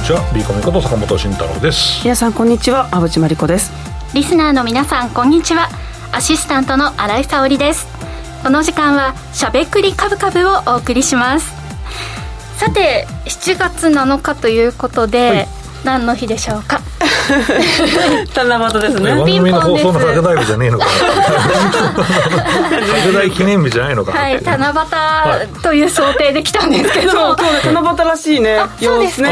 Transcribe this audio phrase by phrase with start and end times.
[0.00, 0.32] にちは。
[0.32, 2.00] ビーコミこと坂本慎太郎です。
[2.02, 2.88] 皆さんこんにちは。
[2.88, 3.70] 馬淵真理子です。
[4.14, 5.68] リスナーの皆さんこんにちは。
[6.10, 7.86] アシスタントの新井沙織です。
[8.42, 11.52] この時間はしゃべくりカブカブをお送りします。
[12.56, 15.48] さて7月7日ということで、はい、
[15.84, 16.80] 何の日でしょうか？
[18.34, 19.10] 七夕ですね。
[19.10, 20.86] 番組の放送の拡大日じゃねえのか。
[23.04, 24.12] 拡大記念日じゃないのか。
[24.12, 27.12] はい七夕という想定で来たんですけど。
[27.12, 28.60] そうそう七夕らしいね。
[28.80, 29.30] そうですね。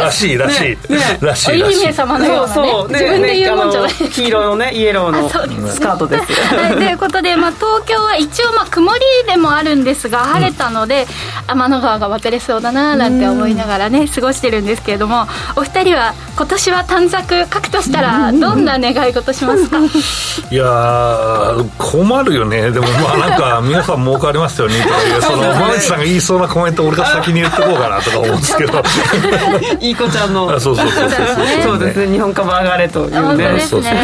[0.00, 0.78] らしいらしい。
[1.20, 3.92] らしいお姫様のようなね自分で言うもんじゃない。
[3.92, 5.28] 黄色のねイエローの
[5.68, 6.26] スカートです。
[6.74, 11.06] ということでまあ東京は一応まあ曇りでもあるんですが晴れたので
[11.46, 19.78] 天の川が渡れそうだななんて思いながらね過ごしてるんですけれどもお二人は今年は短冊書くとしたら どんな願い事しますか？
[20.50, 22.70] いや困るよね。
[22.70, 24.74] でもまあなんか 皆さん儲かりますよね。
[24.82, 25.42] とかいうその
[25.80, 28.82] さんが言いそうなコメント俺が先に言ってこうかなとか思うんですけど。
[29.80, 30.58] いい子ちゃんの。
[30.60, 31.26] そうそうそうそう。
[31.62, 32.12] そうですね。
[32.12, 33.46] 日本株上がれというね。
[33.52, 33.94] ですね。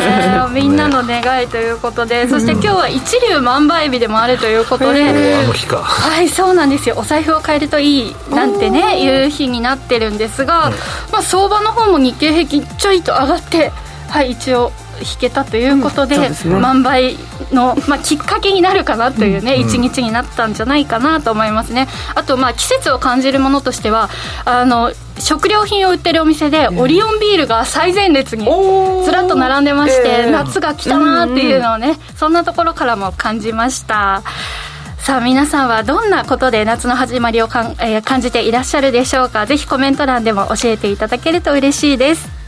[0.53, 5.79] みんなの願いということでそして今日は一粒万倍日でもあるということであの日か。
[5.79, 6.95] はいそうなんですよ。
[6.99, 10.71] お財布を変えるといいなんてねいう日になってるんですが、
[11.11, 13.71] まあ相場の方も日経平均ちょいと上がって
[14.09, 17.17] はい一応引けたということでうんでね、万倍
[17.51, 21.89] の、まあ、きっかけになるかなというね、一、うん、日になったんじゃないかなと思いますね。
[22.15, 24.11] あとまあ季節を感じるものとしては
[24.45, 28.45] あの食料品を売ってるお店で、オリオンビールが最前列に
[29.05, 34.23] ずらっと並んでまして、夏が来たなっていうのをね、そんなところからも感じました。
[34.99, 39.47] さあ皆さんはどんなことで夏の始まりをかん、えー、感じていらっしゃるでしょうか。
[39.47, 42.42] ぜひコメント欄でも教えていただけると嬉しいです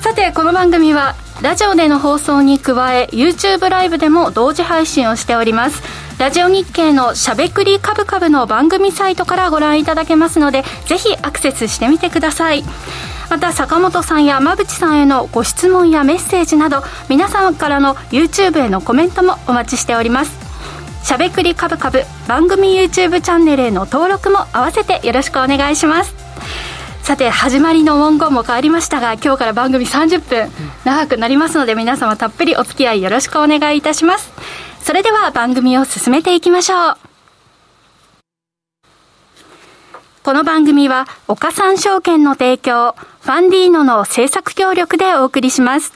[0.00, 5.82] さてこの番組はラジオでの放送に加え YouTube ライブでも同時配信をしております。
[6.18, 12.64] ラジオ日経のしゃべくりカブカブの番組サイトからご覧いただけますのでぜひアクセスしてみてください。
[13.28, 20.32] また坂本さんや馬淵さんへのご質問やメッセージなど皆様からの YouTube へのコメントもお待ちしております。
[21.04, 26.19] しゃべくりカブカブ番組 YouTube チャンネルへの登録も合わせてよろしくお願いします。
[27.10, 30.48] さて始まりの文言も変わりましたが今日から番組30分
[30.84, 34.30] 長くなりますので皆様たっぷりお付き合いよろしくお願いいたします。
[34.80, 36.96] それでは番組を進めていきましょう。
[40.22, 45.92] この番組は岡三証券の提供ファンディーノの制作協力でお送りします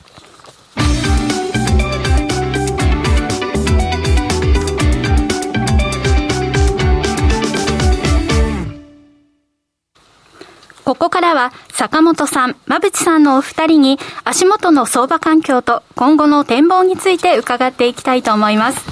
[10.84, 18.84] ここからは坂本さん、馬淵さんのお二人に足元の相場環境と今後の展望について伺っていきたいと思います。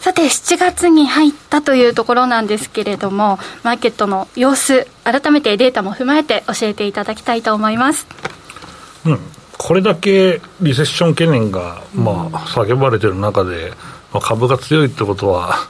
[0.00, 8.06] さて、7月に入ったというところなんですけれども、マーケットの様子、改めてデータも踏まえて教えていただきたいと思います。
[9.06, 9.18] うん、
[9.56, 13.72] これだけリセッション懸念が、まあ、叫ばれてる中で、
[14.12, 15.68] まあ、株が強いってことは、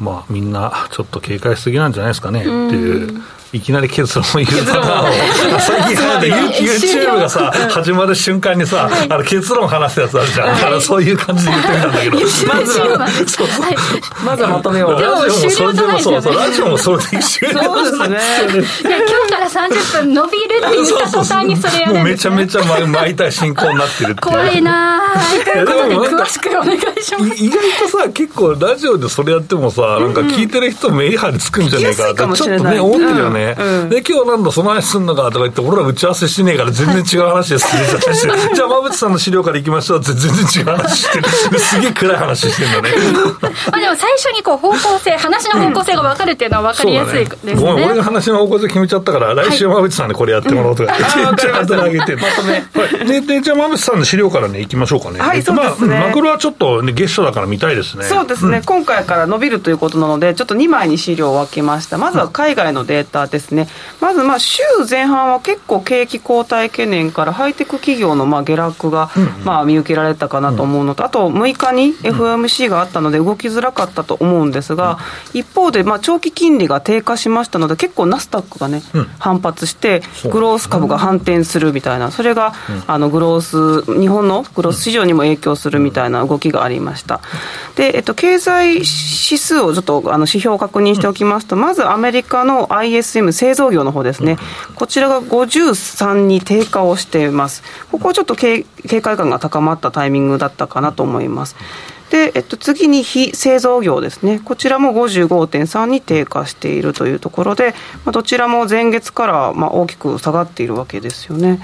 [0.00, 3.22] まあ、みんなちょっと警戒しすぎなんじゃないですかねっていう
[3.54, 10.56] いきなり結論を言うパターン最近さ、YouTube がさ、始まる瞬間にさ、あの結論話すやつあるじゃん。
[10.56, 12.16] だからそういう感じで言ってみたんだけど。
[12.18, 13.48] まずは、そう
[14.24, 15.00] まずはまとめよう。
[15.00, 18.18] ラジオもそれでもそう、そう、ラジオもそれでうですね。
[18.50, 22.02] 今日から30分伸びるって言った途端にそれやる。
[22.02, 25.00] めちゃめちゃ巻いた進行になってるって怖いな
[25.44, 27.44] ということで詳しくお願いします。
[27.44, 33.43] 意外とさ、結構ラジオでそれやってもさ、なんか聞いてる人メリハリつくんじゃねえかって、ちょっとね、思ってるよね。
[33.52, 38.20] うん、で、今日なんだ、その話すんのかとか言って、俺ら打ち合わせしてねえから全然違う話ですって言っちゃったし、
[38.54, 41.28] じゃあ、馬淵さんの資料から行きましょうって全然違う話してる。
[41.58, 42.94] すげえ暗い話してんだね。
[43.70, 47.54] まあでも最初にこう方向性、話の方向性が分かるっていうのは分かりやすいですね。
[47.54, 52.16] ねごめん、俺が話の方向性決めちゃったから、来週馬淵さんでこれやってもらおうとか言って、ちゃんと投げて。
[52.16, 52.52] まとめ。
[52.52, 53.06] はい。
[53.06, 55.20] で、でじゃあ馬淵さんの資料からね、行きましょうかね。
[55.20, 56.00] はい、そうですね。
[56.08, 58.04] マクロはちょっとね、月初だから見たいですね。
[58.04, 58.62] そうですね。
[58.64, 61.98] 今回から伸びるということなので、ちょっと2枚に資料を分けました。
[61.98, 63.68] まずは海外のデータですね。
[64.00, 69.10] まず、まあ、週前半は結構景気後退懸念からハイテク企業のまあ下落が
[69.44, 74.98] まあ見受けられたかなと思うのと、あと6日に FOMC があったので動きづらかったと思うんですが、
[75.32, 78.82] 一方でまあ長期金利が低下しましたので、結構ナスダックがね、
[79.18, 82.54] 反発して、グロース株が反転するみたいな、それが
[82.86, 87.20] あのグロース、日本のグロース市場にも影響するみたいな動きがありました。
[87.76, 94.36] で、えっと、経済指数をちょっとあの指標を確認しておきますと、まずアメリカの ISM 製造業の方ですね、
[94.74, 97.62] こちらが53に低下をしています。
[97.90, 101.56] ここはちょっと警戒感が高まったタイミングだったかなと思います。
[102.10, 107.74] で、えっと、次に非製造業ですね、こちらも55.3に低下しているというところで、
[108.04, 111.60] まあ、どちらも前月からまあ大きく下がっているわけですよね。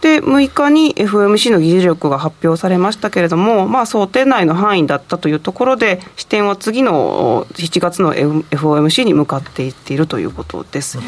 [0.00, 10.98] で6日に FOMC の議事録が発表されましたけれども、まあ、想定内の範囲だったというところで、視点は次の7月の FOMC に向かっていっているということです。
[10.98, 11.04] うん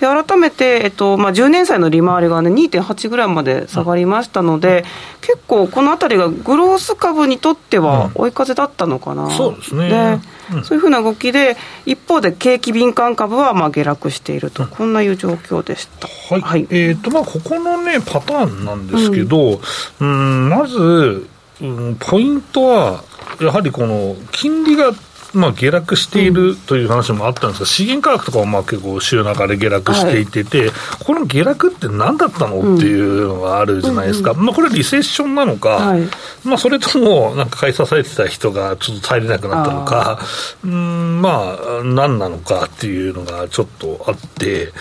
[0.00, 4.84] で改めて、えっとまあ、10年債の利回りが、ね、2.8ぐらいまで下がりましたので、
[5.22, 10.20] 結構このあたりがグロース株にとっては追い風だったのかな、うん、そうですね、
[10.52, 11.56] うん、そういうふうな動きで、
[11.86, 16.40] 一方で景気敏感株はまあ下落していると、うん、こんないう状況でした、はい。
[16.42, 19.60] はい、えーとまあ、ここの、ね、パターンなんですけど、
[20.00, 21.26] うんまず、
[21.62, 23.02] うん、ポイントは、
[23.40, 24.92] やはりこの金利が
[25.36, 30.70] まあ、下落しているという話もあったんですが、資源価格とかもまあ結構週中で下落していてて、はい、
[31.04, 32.76] この下落って何だったの？
[32.76, 36.02] っていうのがあるじゃないですか、まあ、これ、リセッションなのか、はい、
[36.44, 40.18] まあ、それともなんか買い支えてた人がちょっと足りなくなったのか、
[40.64, 44.72] うんまあ、何なのかっていうのがちょっとあって、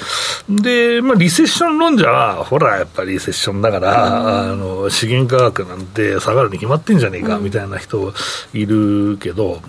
[0.49, 8.13] で、まあ、リセッション論者は、ほら、やっぱりリセッションだから、あの資源価格なんて下がるに決まってんじゃねえかみたいな人
[8.53, 9.61] いるけど、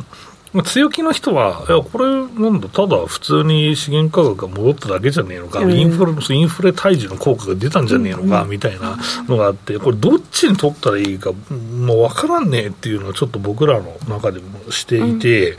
[0.62, 8.96] 強気の人は、いや、これ、なんだ、ただ普通に資源価格が戻っただけじゃねえのか、インフレ、インフレ退治の効果が出たんじゃねえのか、みたいな
[9.28, 15.56] のがあって、これ、どっちに取ったらいいか、もう分からんねえっていうのは、ちょっと僕らの中でもしていて、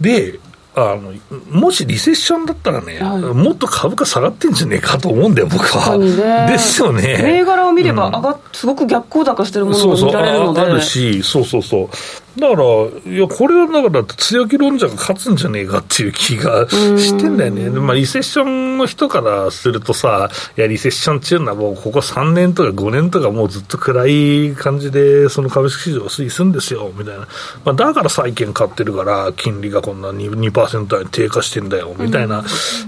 [0.00, 0.38] で、
[0.74, 1.12] あの
[1.50, 5.98] もしリセッションだったらね、はい、もっと株価下がってんじゃねえかと思うんだよ、僕は。
[5.98, 7.18] ね、ですよね。
[7.22, 10.60] 銘柄を見れば上が、うん、すごく逆行高してるものが見られるので。
[10.60, 11.90] そうそうあるし、そうそうそ
[12.31, 12.31] う。
[12.38, 17.68] だから、いや、これはだから、強気論者が勝つんじゃねえかっていう気がしてんだよね。
[17.68, 27.28] まあ、リセッションの人からするとさ、いや、リセッションっていうのはもう、ここ3年とか5年とかもうずっと暗い感じで、その株式市場を推移するんですよ、みたいな。
[27.64, 32.42] まあ、だから債券買ってるから、金利がこんな 2%, 2に低下してんだよ、みたいな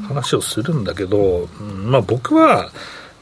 [0.08, 2.70] 話をするんだけど、うん、まあ、僕は、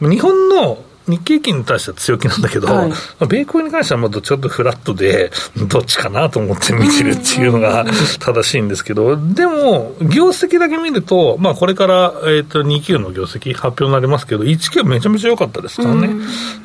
[0.01, 5.31] 日本の日経金に対しては強気なんだけど、はい、まあ、米国に関してはまあちょっとフラットで、
[5.69, 7.85] どっちかなと思って見てるっていうのが
[8.21, 16.11] 正しいんですけど、でも、業績だけ見ると、まあ、これから、えー、と2級の業績発表になりますけど、1級はめちゃめちゃ良かったですからね、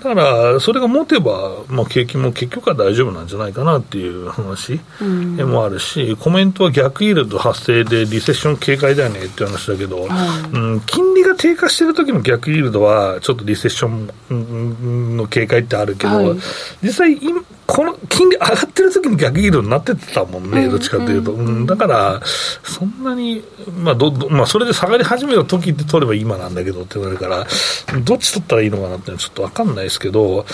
[0.03, 10.07] だから、それが持てば、まあ、景気も結局は大丈夫なんじゃないかなっていう話もあるし、コメントは逆イールド発生でリセッション警戒だよねっていう話だけど、
[10.53, 16.39] うん、金利が低下してる時の逆イールドは、ちょっとリセッションの警戒ってあるけど、はい、
[16.81, 17.19] 実際、
[17.67, 21.33] この金利上がってる時に逆ギルになってたもんね、どっちかというと。
[21.33, 22.21] うん、だから、
[22.63, 23.43] そんなに、
[23.77, 27.45] まあどど、まあ、それで下がり始めた時って取れば今なんだけどって言われるから、
[28.03, 30.45] どっち取ったらいいのかなってちょっと分かんないですけど、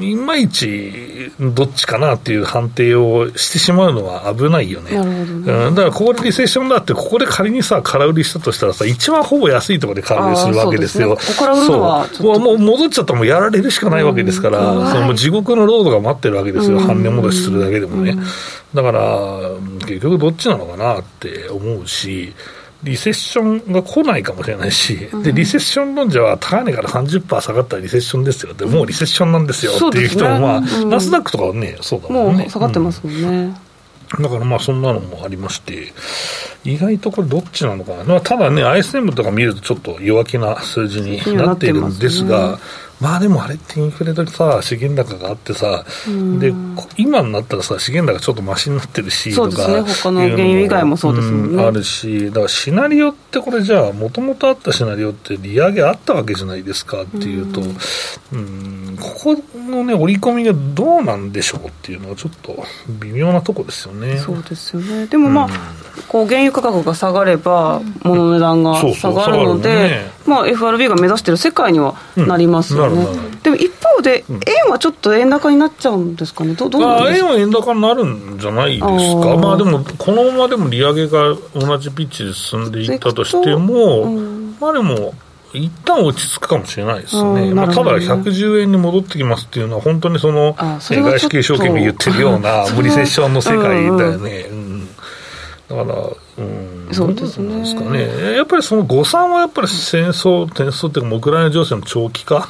[0.00, 4.92] いまいちどっちかなっていう判定をしてしまうのは危ないよね。
[4.92, 4.98] ね。
[4.98, 11.18] うん、だから、ここでリセッションだって、ここで仮にさ、空売りしたとしたらさ、一番ほぼ安いところで空売りするわけですよ。
[11.18, 18.16] そう、ね、もう戻っちゃったらもうやられるしかないわけですから、その地獄のロードが待ってるわけわけですよ、半値戻しするだけでもね。
[18.74, 19.40] だから、
[19.86, 22.32] 結局どっちなのかなって思うし、
[22.84, 32.42] リセッションが来ないかもしれないし、でリセッション論者は高値から30%下がったらリセッションですよって、もうリセッションなんですよっていう人も、まあ、ナスダックとかはね、そうだもんね。
[32.42, 33.56] もう下がってますもんね。
[34.20, 35.92] だからまあそんなのもありまして、
[36.64, 42.58] 意外とこれどっちなのかな、まあ、ただね、ISM とか見るとちょっと弱気な数字になっているんですが、
[43.04, 45.84] まあでもあれってインフレでさ、資源高があってさ、
[46.38, 46.54] で
[46.96, 57.60] 今になったらさ、資源高ちょっとましになってるしそうですね、他の原油以外もそうですもんね、うん、あるし、だからシナリオってこれじゃあ、もともとあったシナリオって利上げあったわけじゃないですかっていうと、
[58.32, 64.16] うん、ここのね、織り込みがどうなんでしょうっていうのは、ちょっと微妙なとこですよね。
[64.16, 65.06] そうですよね。
[65.08, 65.50] でもまあ、うん、
[66.08, 72.93] こう原油価格が下がれば、物の値段が下がるので、ね、まあ、FRB が目指している世界にはなりますよね。
[72.94, 73.06] ね、
[73.42, 77.28] でも一方で、円はちょっと円高になっちゃうんですかね、どどうなんですか？
[77.28, 85.14] 円は円高になるんじゃないですか、まあでも、このままでも利上げが同じピッチで進んでいったとしても、うん、まあでも、
[85.54, 87.54] 一旦落ち着くかもしれないですね、ね。
[87.54, 94.46] まあ、ただ110円に戻ってきますっていうのは、本当にその外資系証券が言ってるような 無理セッションの世界だよね。
[94.50, 94.88] うん、
[95.68, 96.16] だからうん、
[96.92, 97.60] そうですね。
[97.60, 102.48] ですかね、やっぱりその誤算はやっぱり戦争、戦争っていうか、ウクライナ情勢の長期化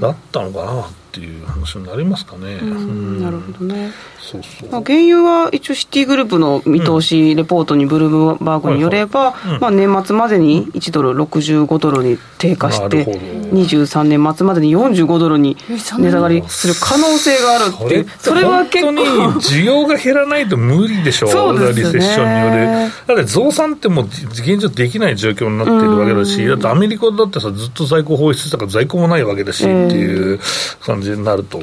[0.00, 0.86] だったのかな
[1.18, 2.60] っていう話になりますかね。
[3.20, 3.92] なるほどね。
[4.20, 4.70] そうそう。
[4.70, 18.90] まあ、原油は一応シティグループの見通しレポートにブルームバーグによれば、まあ、年末までに1ドル65ドルに低下して、23年末までに45ドルに値下がりする可能性があるってそれは結構。
[19.38, 22.92] 需要が減らないと無理でしょう、そうですね、リセッションによる。
[23.06, 30.38] だって増産ってもう現状できない状況になってるわけだし、だってアメリカだってさ、ずっと在庫放出したから在庫もないわけだしっていう
[30.80, 31.62] 感じになると、い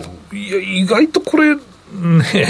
[0.52, 1.62] や、意外とこれ、ね、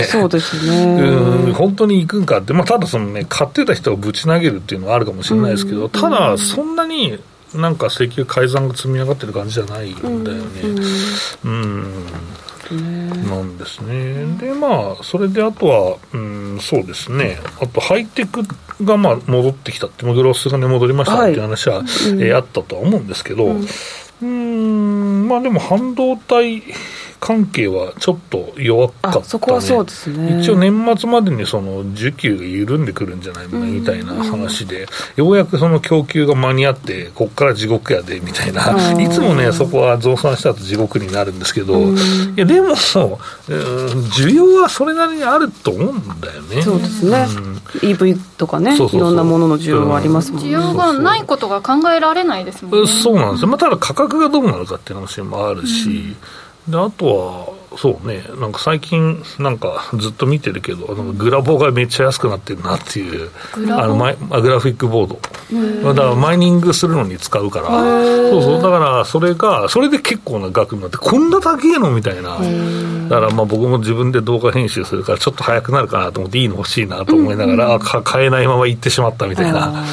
[0.10, 1.52] そうですね。
[1.54, 7.20] 本当に行くんかって、まあ、ただその、ね、買ってた人をぶち投げるっていうのはあるかもしれないですけど、ただ、そんなに
[7.54, 10.62] なんか石油改ざんが積み上がってる感じじゃないんだよね。
[11.44, 11.84] うん、
[13.30, 14.26] なんですね。
[14.40, 18.42] で、まあ、それであとは、うん、そうですね、あとハイテク
[18.84, 23.68] がまあ戻ってきたって、グロスがね、戻りましたっていう話は、はい、えー、あったとは思うんですけど、うん、
[24.22, 26.64] うんまあでも半導体、
[27.26, 30.42] 関係はちょっと弱かった、ね、そこはそうですね。
[30.42, 39.02] 一応年末までにその需給が緩んでくるんじゃないのみたいな話で、ようやくその供給が間に合ってここから地獄やでみたいな。
[39.02, 41.96] いつもねそこは増産した後地獄になるんですけど、い
[42.36, 46.62] やでも需要はそれなりにあると思うんだよね。
[46.62, 47.56] そうですね、うん、
[47.90, 52.88] EV とかねいろんなものの需要はありますもんね、需要がないことが考えられないですもんね。
[52.88, 56.16] そうなんですよ、まあ、ただ価格がどうなるかっていう話もあるし、
[56.68, 63.30] であとはそうね、なんか最近、なんかずっと見てるけど、グラボがめっちゃ安くなってるなっていう、
[63.74, 72.40] あのマイグラフィックボード、だからマイニングするのに使うから、そうそう、だからそれが、それで結構な額になって、こんな高いのみたいな、
[73.10, 79.84] だからまあ僕も自分で動画編集するから、ちょっと早くなるかなと思って、いいの欲しいなと思いながら、うん、買えないまま行ってしまったみたいな。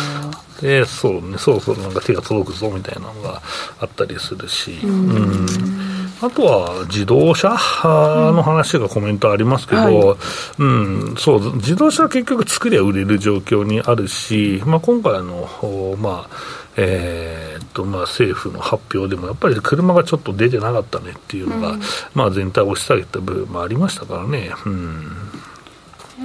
[0.61, 3.43] でそうね、そろそろなんか手が届くぞみたいなのが
[3.81, 4.79] あったりするし。
[4.85, 5.92] うん
[6.23, 10.19] あとは自動車の話がコメントありますけど、うん、はい。
[10.59, 21.81] うん、そう自動車は結局作りゃ売れる状況にあるし、まあ、今回の、まあえー、っとまあ、政府の発表でもやっぱり車がちょっと出てなかったねっていうのが、うん、
[22.15, 24.53] まあ、全体を押し下げた部分もありましたからね。
[24.65, 25.32] うん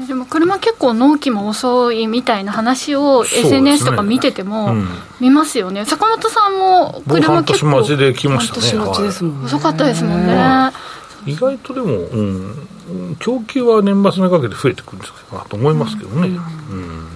[0.06, 4.75] でも車結構納期も遅いみたいな話を SNS とか見てても
[5.20, 10.72] 見ますよね、坂本さんも車結構半年待ちで来ましたね、はい、遅かったですもんね。
[11.25, 17.08] 意外とでも、うん、供給は年末にかけて増えてくるんですかなと思いますけどね、うん、うん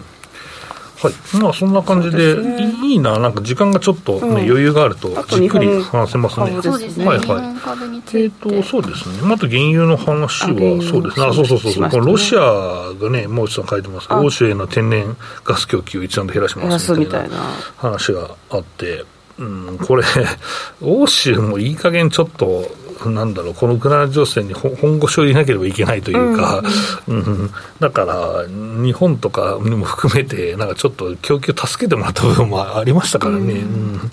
[1.01, 6.60] はい、まあそんな感じで、ね、いいな、なんか時間がちょっとね、うん、余裕があると、じっくり話せますね。
[6.62, 7.05] そうですね。
[7.05, 8.17] はいはい。
[8.17, 9.22] えっ、ー、と、そうですね。
[9.24, 10.48] また原油の話は、
[10.81, 11.25] そうですね。
[11.25, 17.38] あ、そうそうそうそう、このロシアがね、もう一度書いてますけど、欧州への天然ガス供給を一段と減らしますみたいな。
[17.77, 19.03] 話があって、
[19.39, 20.03] うん、これ、
[20.81, 22.70] 欧州もいい加減ちょっと、
[23.10, 26.63] なんだろう、このウクライナ情勢に本腰を入れなければいけないというか、
[27.08, 33.53] うん、うん、だから、日本とかにも含めて、なんかちょっと供給助けてもらった部分もありましたからね、うん、う
[33.98, 34.10] ん、だ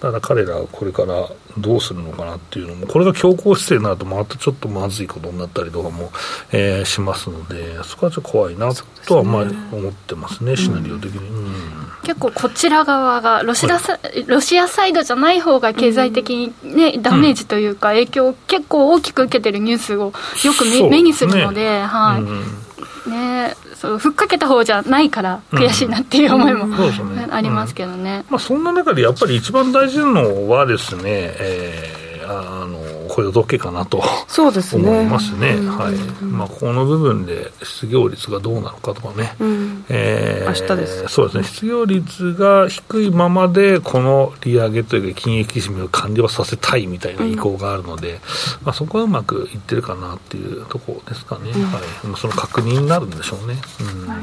[0.00, 1.28] から彼らこれから
[1.58, 6.10] どうするのかなっていうのも、これが強硬姿勢になると、またちょっとまずいことになったりとかも、
[6.52, 8.72] えー、しますので、そこはちょっと怖いな
[9.06, 11.28] とはまあ思ってますね、シナリオ的に。
[11.28, 11.82] うん。
[12.02, 20.12] 結構こちら側がロシア、はい、ロシアサイドじゃない方が経済的にね、ダメージというか影響を結構大きく受けてるニュースをよ
[20.58, 22.71] く目,、目にするので、はい、
[23.06, 26.66] ねそうふっかけた方じゃないから悔しいなっていう思いも、
[27.30, 32.81] ありますけどね、まあ、そんな中でやっぱり一番大事なのはですね、えー、あの
[33.12, 34.02] 雇用統計かなと。
[34.26, 34.88] そうですね。
[34.88, 36.24] 思いますね、はい。
[36.24, 41.08] まあ、この部分で失業率がどうなのかとかね、うん、えー、明日です。
[41.08, 48.18] そうですね、失業率が低いままで、この利上げというか、金融引き締めを完了させたいみたいな意向があるので、うん、
[48.64, 51.82] まあ、そこはうまくいってるかなっていうところですかね、うん、はい、
[52.16, 53.60] その確認になるんでしょうね。
[53.80, 54.18] うん、はい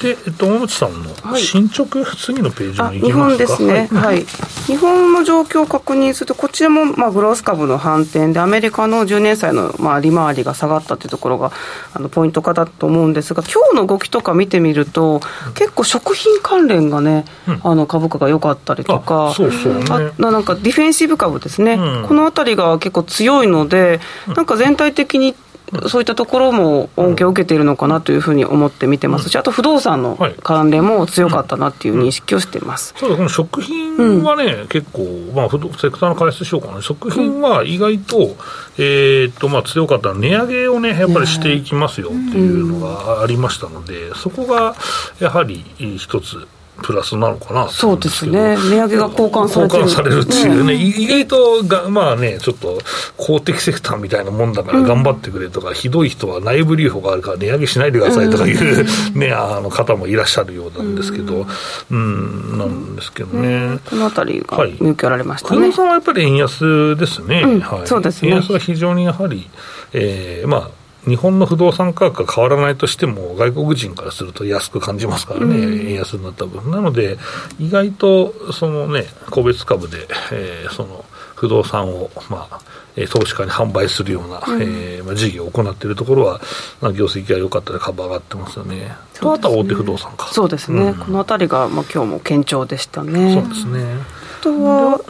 [0.00, 3.36] で、えっと、大内さんの進捗、はい、次のページに行きますか？
[3.36, 4.24] 日本ですね、はい、
[4.66, 11.52] 日本の状況を確認すると、こちらも、まあ、グロース株の反転で、アメリカの10年債の、まあ、利回りが下がったというところが
[11.94, 15.20] あのポイントかだと思うんですが、今日の動きとか見てみると、
[15.54, 24.00] 結構、食品関連がね、うん、あの株価が良かったりとか、そうそうね、あなんかディフェンシブ株ですね、うん、このあたりが結構強いので、
[24.34, 25.34] なんか全体的に
[25.88, 38.24] そういったところも恩恵を受けているのかなというふうに思って見てますし、あと不動産の関連も強かったなっていう認識をしています、そうこの食品はね、うん、結構、まあ、セクターの解説しようかな、食品は意外と、うん、
[38.78, 44.74] えー、っとまあ、強かった値上げをね、やっぱりしていきますよっていうのがありましたので、そこが
[45.20, 45.64] やはり
[45.98, 46.46] 一つ。
[46.82, 47.68] プラスなのかな？
[47.68, 52.78] そうですね、値上げが交換され交換されるっていうね、意外とが、まあね、ちょっと
[53.16, 61.46] 公的セクターみたいなもんだから頑張ってくれとか、ひどい人は内部留保があるから値上げしないでくださいとかいう、ね、あの方もいらっしゃるようなんですけど、
[61.90, 63.78] うん、なんですけどね。
[63.88, 65.72] このあたりが見受けられましたね。
[65.72, 67.42] さんはやっぱり円安ですね。
[67.60, 68.30] はい、そうですね。
[68.30, 69.48] 円安が非常にやはり、
[69.92, 70.70] えー、まあ、
[71.08, 76.70] 日本の不動産価格が変わらないとしても、外国人からすると安く感じますからね、うん、円安になった分。
[76.70, 77.18] なので、
[77.58, 82.60] 意外と、そのね、個別株で、えー、その、不動産を、まあ、
[83.06, 86.40] 投資家に販売するような、うん、えー、まあ、事業を行っているところは、
[86.80, 88.92] まあ、業績が良かったで株上がってますよね。
[89.14, 90.28] と、あとは大手不動産か。
[90.32, 90.82] そうですね。
[90.82, 93.34] うん、このあたりが、まあ、今日も堅調でしたね。
[93.34, 94.17] そうですね。
[94.40, 95.00] とは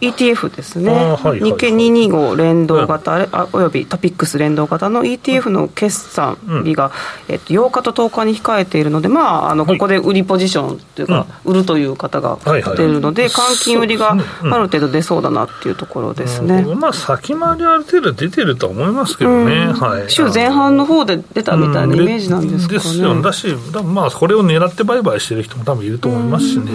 [0.00, 6.92] ETF ですね、はいはい、日経225連動型、うん、あおよびトピックス連動型の ETF の決算日が、
[7.28, 12.38] うん、えっと、8日と10日に控えているので、まあ、あのここで売りポジションというか、売るという方が
[12.76, 14.16] 出るので、換金売りがあ
[14.58, 16.62] る程度出そうだなっていうところですね。
[16.62, 22.78] まあ、先回りある程度出てるとは思いますけどね、はい、週前半の方で出たみたいなイメージなんですかね。
[22.78, 23.48] ですよだし、
[23.84, 26.72] まあ、これを狙って売買してる人も多分いると思いますしね。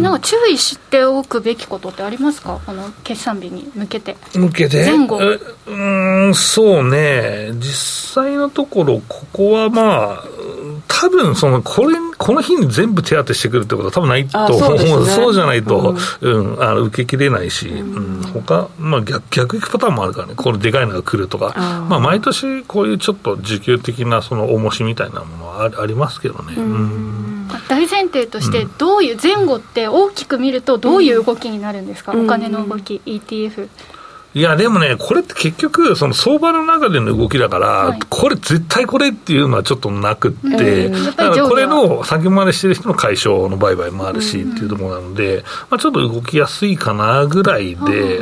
[0.00, 4.16] なんか注意しておくべきことってありますか、この決算日に向けて。
[4.34, 4.84] 向けて？
[4.84, 5.20] 前後。
[5.66, 10.24] うん、そうね、実際のところ、ここはまあ、
[10.88, 26.54] 多分そのこれこの日に全部手当てしてくるってことは多分ないと思う、そう、ね,、そうじゃないと、うん、うん、あの受けきれないし、うん、他まあ逆逆いくパターンもあるからね、これでかいのが来るとか、あまあ毎年こういうちょっと需給的なその重しみたいなものはあありますけどね。
[26.56, 27.37] うん
[27.68, 33.68] 大前提として、どういう、前後って大きく見ると、どういう動きになるんですか、お金の動き、ETF。
[34.34, 48.20] いや、でもね、これって結局、その相場の中での動きだから、はい、これ、絶対これっていうのはちょっとなくって、だからこれの先回りしてる人の解消の売買もあるしっていうところなので、まあ、ちょっと動きやすいかなぐらいで、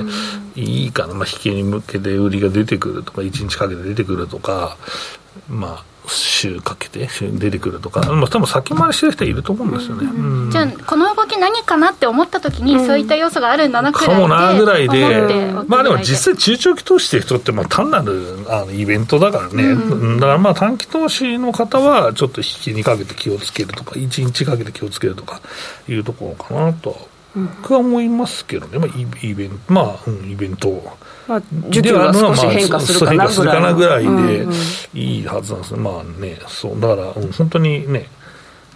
[0.54, 4.76] いいかな、まあ、引けに向けて売りが出てくるとか、1日かけて出てくるとか、
[5.48, 25.40] まあ、週かけて出てくるとか、まあ、多分先回りしてる人いると思うんですよね、うん、じゃあ、この動き何かなって思ったときに、そういった要素があるんだなくらいで、かもなぐらいで、まあでも実際、中長期投資してる人って、まあ単なるあのイベントだからね、うん、だからまあ短期投資の方は、ちょっと引きにかけて気をつけるとか、1日かけて気をつけるとか
[25.88, 27.15] いうところかなと。
[27.36, 28.88] 僕は思いますけどね、まあ、
[29.22, 30.82] イベント、まあ、うん、イベント。
[31.28, 34.46] まあ、需給が少し変化するかなぐらいで
[34.94, 36.80] いいはずなんですね、まあね、そう。
[36.80, 38.08] だから、本当にね、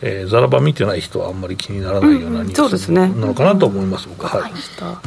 [0.03, 4.43] えー、ザラバ見てない人はあんまり気にならないようなニュースなのかなと思います、僕は。
[4.43, 4.53] はい。
[4.81, 5.01] あ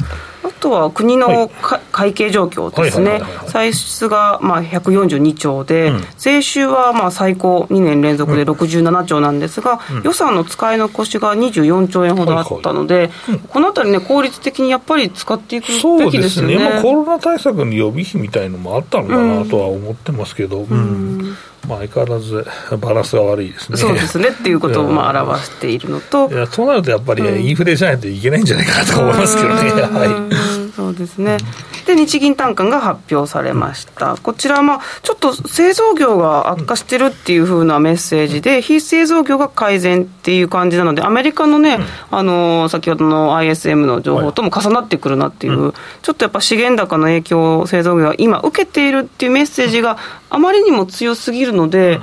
[0.64, 1.50] とは国の
[1.92, 13.10] 会計状況ですね、歳出がまあ142兆で、うん、税収はまあ最高2年連続で67兆なんですが、うん、予算の使い残しが24兆円ほどあったので、
[13.48, 16.00] このあたりね、効率的にやっぱり使っていくべきですよね。
[16.00, 16.58] そうですね。
[16.58, 20.60] まあ、コロナ対策の予備費みたいのもあったのかなとは思ってますけど。
[20.60, 21.36] うん
[21.68, 22.46] まあ、相変わらず
[22.78, 23.78] バランスが悪いですね。
[23.78, 26.30] そうですねっていうことをまあ表しているのと。
[26.30, 29.54] いや、そうなるとやっぱり、インフレじゃないといけないんじゃないかなと思いますけどね。
[29.54, 30.30] は
[30.70, 30.72] い。
[30.74, 31.38] そうですね。
[31.86, 34.16] で、日銀短観が発表されました。
[34.22, 41.78] こちらはまあ、ちょっと製造業が悪化してるっていうふうなメッセージで、非製造業が改善っていう感じなので、アメリカのね、
[42.10, 45.72] あの、先ほどの ISM の情報とも重なってくるなっていう、
[46.02, 49.98] ちょっとやっぱ資源高の影響を製造業は今受けているっていうメッセージが
[50.30, 52.00] あまりにも強すぎるので、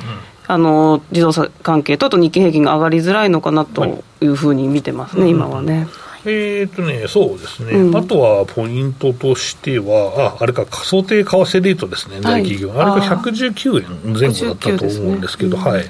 [0.48, 4.26] あの自動車関係とあと日経平均が上がりづらいのかなとい。
[4.26, 5.88] うふうに見てますね、今はね。
[6.24, 15.86] えっ、ー、とね、そうですね、うん、あとはポイントとしては、ああれか、仮想定為替レートですね、大企業、はい、あれが119円前後だったと思うんですけど、ねうん、はい。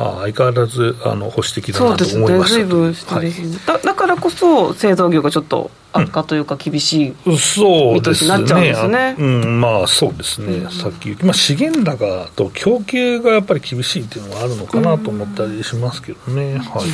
[0.00, 2.52] あ相変わらずあの保守的だなと思いまし
[3.04, 3.20] た、ね。
[3.20, 3.32] はい、
[3.66, 9.16] だだからこそ製造業がちょっと悪化というか厳しい見通しになっちゃうんですね。
[9.18, 16.58] ううん、まあそうですね、うん、さっき、まあ、資源高と供給がやっぱり厳しいっていうのがあるのかなと思ったりしますけどね。
[16.58, 16.84] はい。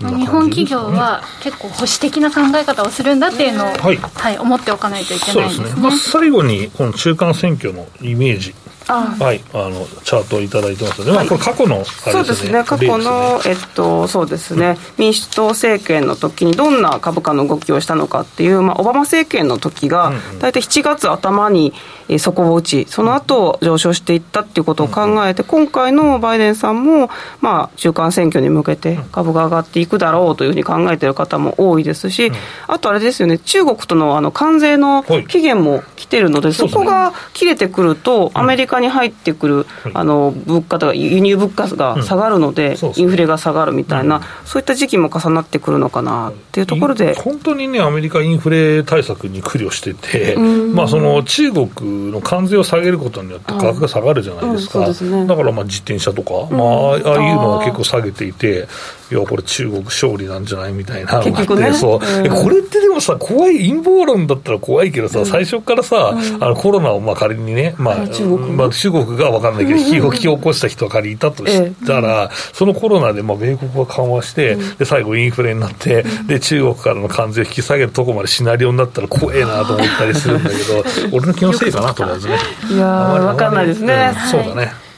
[0.00, 5.68] 日本企業は結構保守的な考え方をするんだっていうのを、はい、はい、思っておかないといけないですね。
[5.68, 5.82] すね。
[5.82, 8.54] まあ、最後にこの中間選挙のイメージ
[8.92, 21.74] はい、あのチャートをいただいてますので、まあ、これ過去の、ね、そうですね、過去の、ね、えっと、そうですね、民主党政権の時にどんな株価の動きをしたのかっていう、まあ、オバマ政権の時が、大体7月頭に、
[22.08, 32.32] えー、底を打ち、その後上昇していったっていうことを考えて、今回のバイデンさんも、まあ、中間選挙に向けて株が上がっていくだろうというふうに考えている方も多いですし、
[32.66, 47.14] あとあれですよね、中国とのあの関税の期限も来てるので、そこが切れてくると、アメリカカに入ってくる、あの物価とか輸入物価が下がるので、インフレが下がるみたいな、そういった時期も重なってくるのかなっていうところで。
[47.14, 58.68] 本当にね、アメリカインフレ対策に苦慮してて、まあ、その中国の関税を下げることによって価格が下がるじゃないですか、だからまあ自転車とか、まあ、ああいうのは結構下げていて、
[59.10, 80.84] いや、これ、中国勝利なんじゃないみたいな結局ね、そう、うん、これってでもさ、怖い、陰謀論だったら怖いけどさ、うん、最初からさ、うん、あのコロナをまあ仮にね、まあ、中国まあ、中国が分かんないけど、引き起こした人が仮にいたとしたら、そのコロナでまあ米国が緩和して、で最後、インフレになって、で中国からの関税を引き下げるとこまでシナリオになったら怖えなと思ったりするんだけど、
[81.16, 82.38] 俺の気のせいかな、とりあえずね。
[82.70, 82.86] いや
[83.18, 83.70] 分かんない。
[83.70, 84.12] ですね。
[84.30, 84.89] そうだね。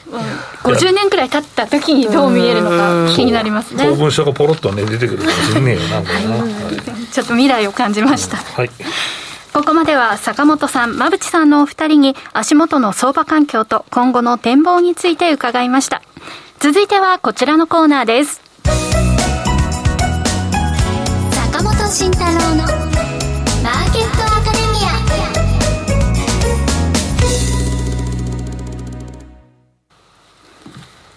[0.63, 3.89] 50年くらい経った時にどう見えるのか気になりますね。
[3.89, 5.71] 公文書がポロッとね出てくるかもしれね。
[5.71, 6.05] えよなはい、
[7.11, 8.69] ちょっと未来を感じました、はい。
[9.53, 16.01] ここまでは坂本さん、馬淵さんのお二人に足元の相場環境と今後の展望について伺いました。
[16.59, 18.41] 続いてはこちらのコーナーです。
[21.51, 22.55] 坂本慎太郎
[22.87, 22.92] の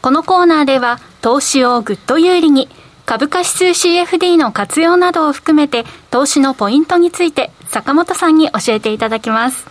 [0.07, 2.69] このコーナーでは投資をぐっと有利に
[3.07, 9.67] 株価指数 CFD の活用などを含めて投資のポイントについて坂本さんに教えていただきます。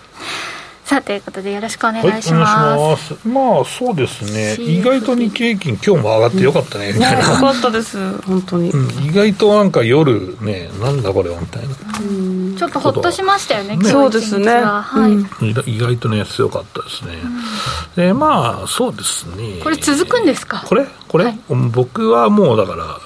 [0.86, 2.56] さあということでよろしくお願いします。
[2.56, 4.54] はい、ますまあそうですね。
[4.64, 7.28] 意外と日経平均今日も上がってよかったね、みたいな。
[7.28, 11.76] よかったです本当に、うん、意外となんか夜ねなんだこれはみたいな。
[11.76, 13.78] ちょっとほっとしましたよね。
[13.78, 14.48] ねそうですね。
[14.48, 15.28] はい、うん、
[15.66, 17.14] 意外とね強かったですね。
[17.96, 19.62] でまあそうですね。
[19.64, 20.64] これ続くんですか？
[20.68, 20.86] これ？
[21.08, 21.40] これ、はい、
[21.72, 23.00] 僕はもうだから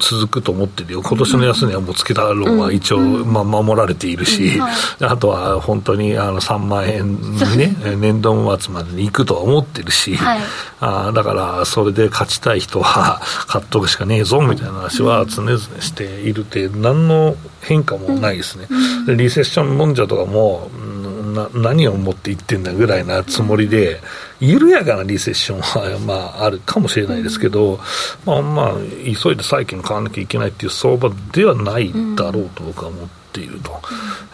[0.00, 1.02] 続くと思ってるよ。
[1.02, 4.60] 今年の安値はもうつけたロは一応、まあ守られているし、
[5.00, 10.40] あとは本当にあの3万円にね、年度末までに行くとは思ってるし、はい、
[10.80, 18.66] あだからそれで勝ちたい人は 買っとくしかねえぞみたいな話は常々しているって、何の変化もないですね。
[19.06, 20.70] でリセッションもんじゃとかも、
[21.34, 24.00] な何を持って言ってんだぐらいなつもりで、
[24.40, 27.78] 緩やかなリセッションは、まあ、あるかもしれないですけど、
[28.24, 28.74] まあ、まあ、
[29.22, 33.80] 急いで債券買わなきゃいけないっていう相場ではないだろうと僕は思ってっていると、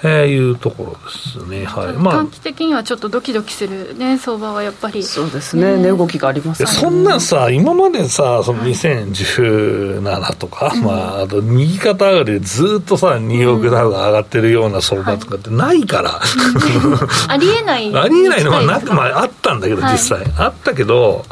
[0.02, 1.92] えー、いうところですね、はい。
[1.92, 5.02] まあ、短期的にはちょっとドキドキする、ね、相場はやっぱり。
[5.02, 16.20] そうですね、値動きがあります、ね、そんなんさ、今までさ、その2017とか、はい、まあ、あと右肩上がりでずっとさ、ニューヨークダウが上がってるような相場とかってないから、
[17.28, 17.92] ありえない。
[17.94, 21.26] ありえないのはなく、まあ、あったんだけど、実際、あったけど、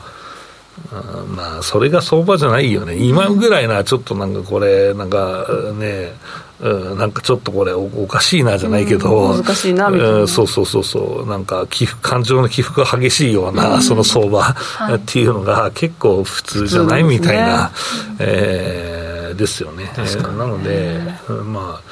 [1.28, 5.46] まあ、それが相場じゃないよね、今ぐらいな、ちょっとなんかこれ、なんか
[5.78, 6.12] ね、
[6.60, 14.54] うん、なんかちょっとこれお、おかしいなじゃないけど、うん、難しいなみたいな、うん、そうそうそうそう、なんか起伏、感情の起伏が激しいような、その相場
[14.94, 17.72] っていうのが結構普通じゃない、みたいな、
[18.18, 19.90] えー、ですよね。
[19.96, 21.00] えー、なので、
[21.44, 21.82] まあ、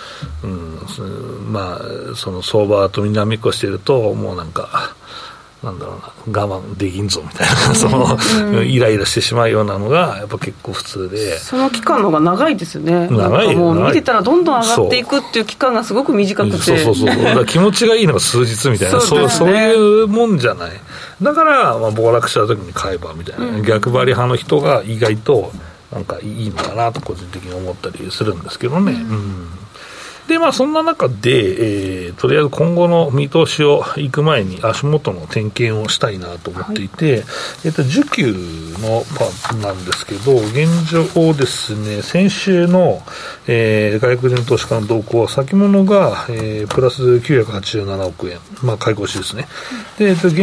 [0.44, 4.94] うん、まあ、その相場と南越してると、もうなんか、
[5.62, 5.92] なんだろ
[6.27, 8.18] うな、我慢できんぞみたいな、その、
[8.59, 11.38] うん、イライラしてしまうようなのが、やっぱ結構普通で。
[11.38, 13.09] その期間の方が長いですよね。
[13.09, 16.57] 長いもう見てたらどんどん上がっていくっていう期間がすごく短くて。
[16.59, 17.46] そうそうそう。
[17.46, 20.72] 気持ちがいいのが数日みたいな、そう、ね、そういうもんじゃない。
[21.22, 25.53] だから、まあ、暴落した時に買えばみたいな、うん、逆張り派の人が意外と、
[25.92, 28.92] なんかいいのかなと個人的に思ったりするんですけどね。
[28.92, 29.62] うん
[30.29, 37.23] で、まあ、そんな中で、えー、とりあえず今後の見通しを行く前に足元の点検をしたいなと思っていて、はい、
[37.67, 38.33] えっと、需給
[38.81, 43.03] のパートなんですけど、現状ですね、先週の、
[43.47, 49.49] えー、外国人投資家の動向は、先物が、えー、プラス987億円、まあ、買い越しですね。
[49.99, 50.39] で、えっと、現、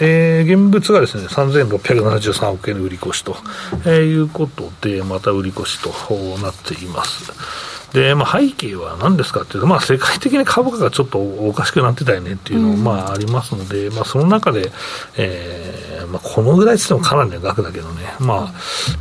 [0.00, 3.36] えー、現物がですね、3673億円の売り越しと、
[3.84, 5.90] えー、いうことで、また売り越しと
[6.38, 7.73] なっています。
[7.94, 14.72] で、まあ、背景は何ですかっていうと、まあ、世界的に株価がちょっとおかしくなってたよねっていうのも、まあ、ありますので、まあ、その中で、
[15.16, 18.54] えーまあ、このぐらいつってもかなりの額だけどね、まあ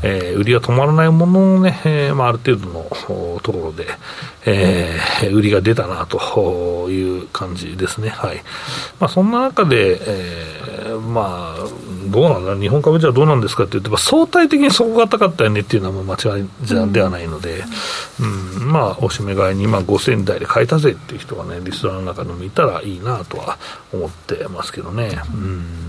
[0.04, 2.84] えー、売りが止まらないもののね、えーまあ、ある程度の
[3.42, 3.88] ところで、
[4.46, 8.10] えー、売りが出たなという感じですね。
[8.10, 8.38] はい
[9.00, 10.63] まあ、そんな中で、えー、
[11.00, 11.68] まあ、
[12.08, 17.64] どうなんだ、日本株じゃどうなんですかって言って、相対的に底堅かったよねっていうのは間違いじゃではないので、
[18.20, 23.58] うん、うん、まあ、おしめ買いに、まあ、5000台で買えたぜっていう人がね、リスナーの中でもいたらいいなとは
[23.94, 25.22] 思ってますけどね。
[25.34, 25.84] うん。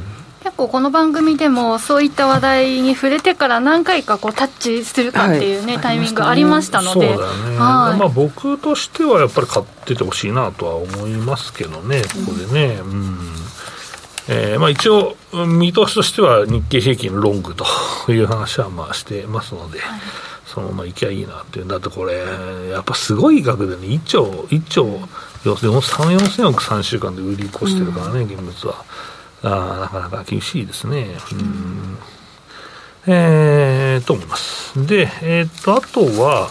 [0.44, 12.74] 結構この番組でもそういった話題に触れてから何回かこうタッチするかっていうね、はい、タイミングありましたので、ね、はい、まあ、僕としてはやっぱり買っててほしいなとは思いますけどね、ここでね。
[12.74, 13.43] うん
[14.28, 17.64] えーまあ、一応、見通しとしては日経平均ロングと
[18.10, 20.00] いう話はまあしてますので、はい、
[20.46, 22.24] そのままいきゃいいなっていう、だってこれ、
[22.70, 24.86] やっぱすごい額でね、1兆、1兆
[25.44, 28.84] 3、4000億3週間で売り越してるからね、うん、現物は。
[29.46, 31.18] あなかなか厳しいですね。
[31.32, 31.98] うん
[33.06, 34.86] えー、と思います。
[34.86, 36.48] で、えー、っと、あとは、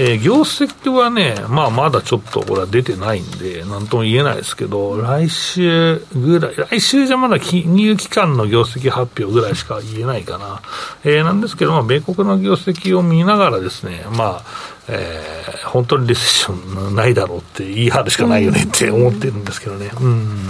[0.00, 10.62] えー、業績はね、まあ、まだちょっとこれは出てないんで、なんとも言えないですけど、来週ぐらい、来週じゃまだ金融機関の業績発表ぐらいしか言えないかな。
[11.02, 19.90] えー、なんですけど、まあ、米国の業績を見ながらですね、まあ、えー、本当にレセッションないだろうって言い張るしかないよねって思ってるんですけどね。
[20.00, 20.48] うん。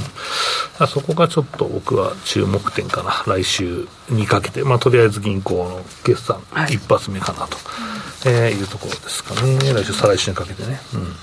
[0.87, 3.25] そこがちょっと僕は注目点かな。
[3.27, 4.63] 来週にかけて。
[4.63, 7.57] まあ、とりあえず銀行の決算一発目かなと。
[7.57, 10.81] はいえー、いうところですかね、来週、再来週にかけてね。
[10.95, 11.15] うん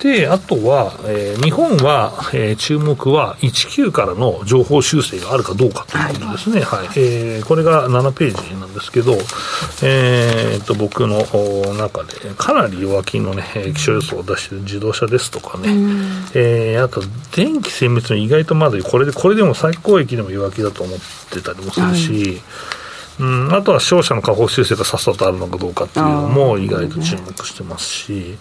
[0.00, 6.60] で、あとは、えー、日本は、えー、注目は19からの情報修正があるかどうかということですね。
[6.62, 6.78] はい。
[6.80, 9.12] はい、えー、これが7ページなんですけど、
[9.82, 11.18] えー、と、僕の
[11.74, 13.44] 中で、かなり弱気のね、
[13.76, 15.68] 気象予想を出している自動車ですとかね、
[16.34, 17.02] えー、あと、
[17.36, 20.98] 電気精密の意外とまだ、これで、これでも最高益でも弱気だと思っ
[21.30, 22.40] てたりもするし、はい
[23.20, 28.38] うん、あとは商社の下方修正がさっさとあるのかどうかっていうのも意外と注目してますし。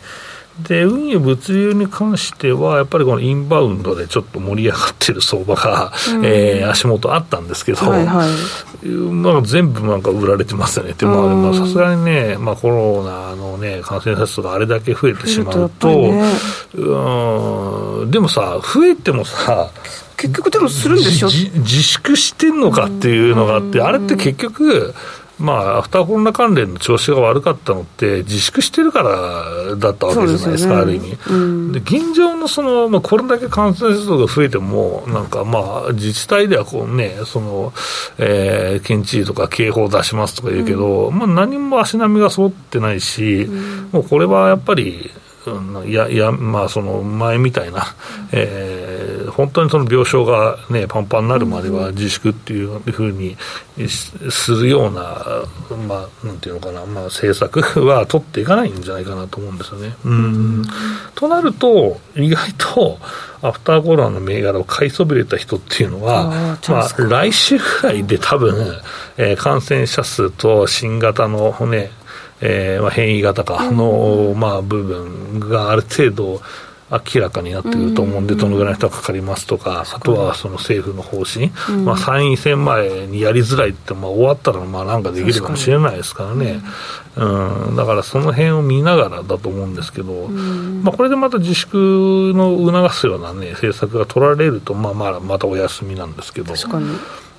[0.68, 16.24] で運輸、物流に関しては、やっぱりこのインバウンドでちょっと盛り上がってる相場が、うん、えー、足元あったんですけど、はいはい、なんか全部なんか売られてますよね、でもさすがにね、まあ、コロナの、ね、感染者数があれだけ増えてしまうと、ね、
[16.76, 18.12] うん。
[18.12, 19.72] でもさ、増えてもさ、
[20.18, 21.28] 結局でもするんでしょ？
[21.28, 24.94] 自粛してんのかっていうのがあって、あれって結局、
[25.40, 31.18] まあ、アフターコロナ関連の調子が悪かったのって、自粛してるからだったわけじゃないですか、すね、ある意味。
[31.30, 37.74] うん、で現状のその、まあ、これだけ感染者数が増えても、なんかまあ、自治体ではこうね、その、
[38.18, 45.10] えー、県知事とか警報出しますとか言うけど、うん、まあ、何も足並みが揃ってないし、うん、もうこれはやっぱり、
[45.86, 47.84] いや、いや、まあ、その前みたいな、
[48.32, 53.38] えー、本当にその病床がね、パンパンになるまでは自粛っていうふうに
[53.88, 55.46] するような、
[55.88, 59.96] まあ、なんていうのかな、まあ、政策 は取っていかないんじゃないかなと思うんですよね。
[60.06, 60.66] うん。
[61.16, 63.00] となると、意外と、
[63.42, 68.82] アフターコロナの銘柄を買いそびれた人っていうのは、まあ、来週ぐらいで多分、
[69.18, 71.92] えー、感染者数と新型のね、
[72.42, 76.42] えーまあ、変異型かの、まあ、部分がある程度
[76.92, 81.52] 明らかになってくると思うんで、どのぐらいの人がかかりますとか、あとはその政府の方針、
[81.84, 86.62] まあ、参院選前にやりづらいって、まあ、終わったらまあなんかできるかもしれないですからね、
[87.16, 96.56] うん、だからその辺を見ながらだと思うんですけど、まあ、これでまた自粛の促すような、ね、政策が取られると、まあ、まあまたお休みなんですけど。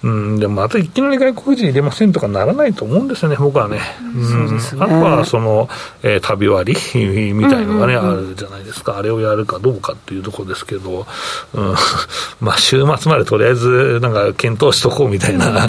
[0.03, 3.81] うん、でもまたいきなり外国人入れませんとかならないと思うんですよね、僕はね。
[4.15, 4.63] うん、ね。
[4.79, 5.69] あとはその、
[6.03, 7.33] えー、旅割り？
[7.35, 11.07] みたいのがね、あるじゃないですか、あれをやるかどうかっていうところですけど、
[11.55, 11.75] うん、
[12.41, 15.69] まあ週末までとりあえず、なんか検討しとこうみたいな、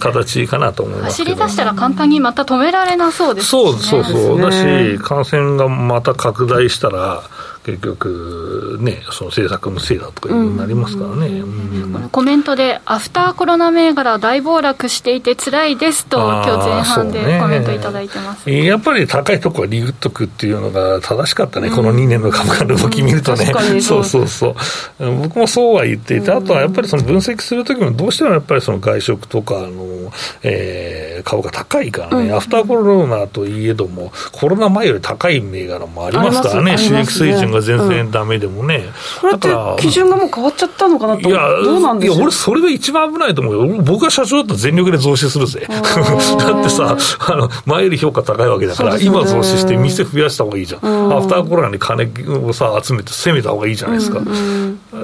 [0.00, 3.62] 形かなと思います走り出したら簡単にまた止められなそうですね。
[3.62, 7.22] そうそうそう、だし、感染がまた拡大したら、
[7.64, 11.74] 結局ね、その政策のせいだとかいうになりますからね、うん
[12.10, 23.46] コメントで、アフターコロナ銘柄大暴落していて辛いですと、今日前半でコメントいただいてます、ね、やっぱり高いところはリグっとくっていうのが正しかったね、この2年の株価の動き見るとね、
[23.80, 24.04] そう。
[24.04, 24.54] そうそ
[25.00, 38.84] う、僕もそうは言っていて、あとはやっぱりその分析するときも、どうしてもやっぱりその外食とか、あのえー、株価高いからね、アフターコロナといえども、コロナ前より高い銘柄もありますからね、収益水準が全然だめでもね、
[39.20, 42.16] これって基準がもう変わっちゃったのかなと、いや、どうなんでしょう？
[42.16, 52.10] いや俺、それが一番危ないと思うよ、僕が社長だったら全力で増資するぜ、だってさ、あの前より評価高いわけだから、ね、今増資して、店増やした方がいいじゃん、アフターコロナに金
[52.46, 54.20] をさ、集めて攻めた方がいいじゃないですか、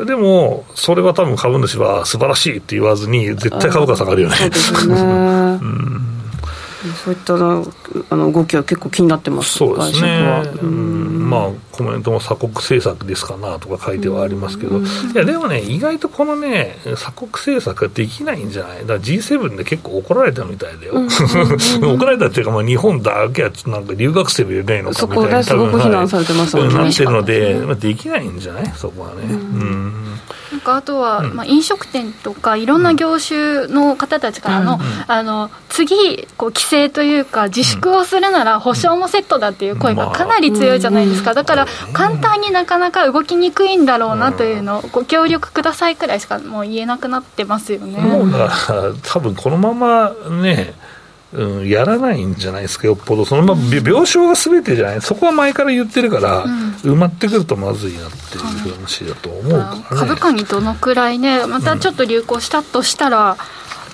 [0.07, 4.37] でも、それは多分株主は素晴らしいって言わずに、絶対株価下がるよね。
[5.61, 6.07] うん
[7.05, 9.59] そういったあの動きは結構気になってます。
[9.59, 14.83] そうですね、うん、まあ、コメントも鎖国政策ですかなとか書いてはありますけど、い
[15.15, 18.81] や、でもね、意外とこのね、鎖国政策はできないんじゃない？
[18.81, 20.95] だから G7 で結構怒られたみたいだよ、
[21.83, 29.23] 怒られたっていうか、まあ、日本だけはなんか留学生も入れないのかみたいな、すごく非難されてますなってるので、まあ、できないんじゃない、そこはね。
[29.31, 30.20] うん
[30.51, 48.01] なんかあとは、まあ、飲食店とかいろんな業種の方たちからの,、あの次こう規制というか自粛をするなら保証もセットだっていう声がかなり強いじゃないですか、だから簡単になかなか動きにくいんだろうなというのをご協力くださいくらいしかもう言えなくなってますよね。
[48.01, 48.31] もう
[49.03, 50.75] 多分このままね
[51.33, 63.37] うん、やらないんじゃないですか、よっぽど、そのまま病床がすべてじゃない、そこは前から言ってるから、うん、埋まってくるとまずいなっていう話だと思うから、ね、株価にどのくらいね、またちょっと流行したとしたら、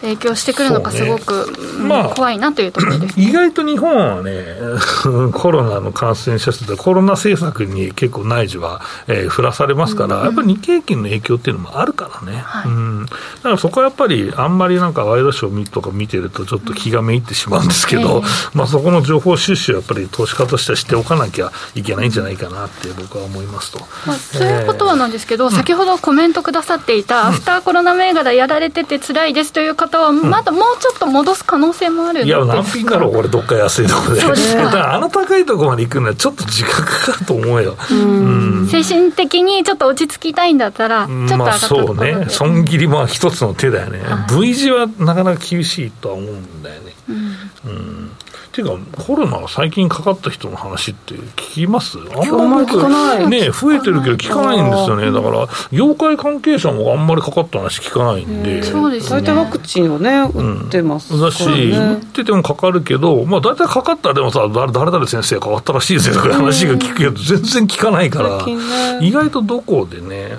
[0.02, 3.08] 影響してくるのか、すごく、ねまあ、怖いなというところで。
[3.08, 4.44] す、ね、意外と日本はね、
[5.34, 18.22] コロナの感染者数で、コロナ政策に結構内需は、えー、振らされますから、うん、やっぱり日経平均の影響っていうのもあるからね、はい、うん、だからそこはやっぱり、あんまりなんかワイドショーとか見てると、ちょっと気がめいってしまうんですけど、うん、
[18.54, 23.78] まあ、そこの情報収集はやっぱり投資家としてはしておかなきゃいけないんじゃないかなって、僕は思いますと。
[24.06, 34.22] まあ、そういうことはなんですけど、えー、先ほどコメントくださっていた、アフターコロナ銘柄やられてて辛いですという方は、まだもうちょっと戻す可能性もあるいや、何品だろう、これ、どっか安いところで。
[34.22, 37.76] あの高いところまで行くのは、ちょっと時間かかると思うよ。
[37.90, 38.68] うん。
[38.70, 46.92] 精神的にちょっと落ち着きたいんだったら、ちょっと上がったところで、まあ、そうね、損切りも一つの手だよね、はい、V 字はなかなか厳しいとは思うんだよね。
[47.08, 48.10] うん、うん
[48.56, 51.98] ていうか、コロナ最近かかった人の話って聞きます？
[51.98, 53.28] あんまり聞かない。
[53.28, 55.12] ね、増えてるけど聞かないんですよね。
[55.12, 58.62] だから、業界関係者もあんまりかかった話聞かないんで。
[58.62, 59.20] そうですね。
[59.20, 68.46] 大体ワクチンをね、打ってます、ね、だし、打っててもかかるけど、まあ大体かかったらでもさ、誰々先生がかかったらしいですよとか話が聞くけど、全然聞かないから、
[69.00, 70.36] 意外とどこでね、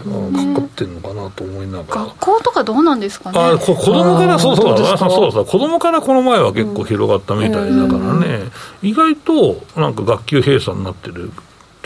[0.55, 2.01] かかってるのかなと思いながら。
[2.07, 3.39] 学校とかどうなんですかね。
[3.39, 11.31] あ、子供から、そうそうそうそう、子供からこの前は結構広がったみたいだから、ね、意外となんか学級閉鎖になってる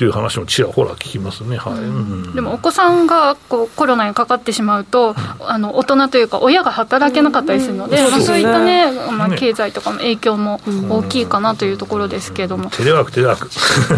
[0.02, 8.12] っていう話もちらほら聞きますね、はい、うん、でもお子さんがこうコロナにかかってしまうと、あの大人というか、親が働けなかったりするので、うん。
[8.12, 10.60] まあ、そういったね、まあ、経済とかの影響も
[10.90, 12.72] 大きいかなというところですけれども。
[12.72, 13.48] テレワーク、テレワーク。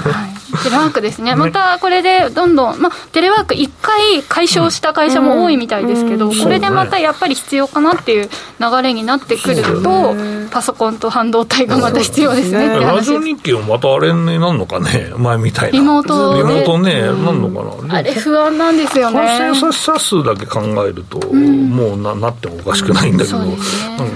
[0.09, 0.33] はい。
[0.63, 10.15] テレワークですね、またこれでどんどん、まあ、テレワーク1回解消した会社も多いみたいですけど、これでまたやっぱり必要かなっていう流れになってくると、
[10.51, 19.17] パソコンと半導体がまた必要ですねラジオ日経もまたあれになるのかね、前みたいな、リモートリモートね、なんのかな、あれ、不安なんですよね。
[19.17, 23.57] 感染者数だけ考えると、もうななってもおかしくないんだけど、なんか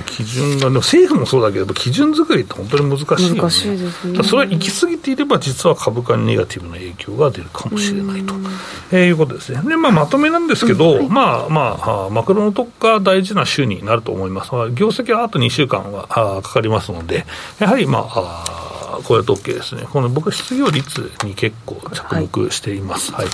[0.06, 4.24] 基準が、でも政府もそうだけど、基準作りって本当に難しい難しいですね。
[4.24, 8.34] それは行き過ぎていれば、実は株価にネガティブな影響が出るかもしれないと、
[8.92, 9.62] えー、いうことですね。
[9.68, 14.52] で、まあ、まとめなんですけど、まあまあ、マクロの特化大事な週になると思います。
[14.74, 17.26] 業績はあと2週間はかかりますので、
[17.60, 23.34] やはりまあ、これと OK ですね、この僕は失業率に結構着目しています、はい、はい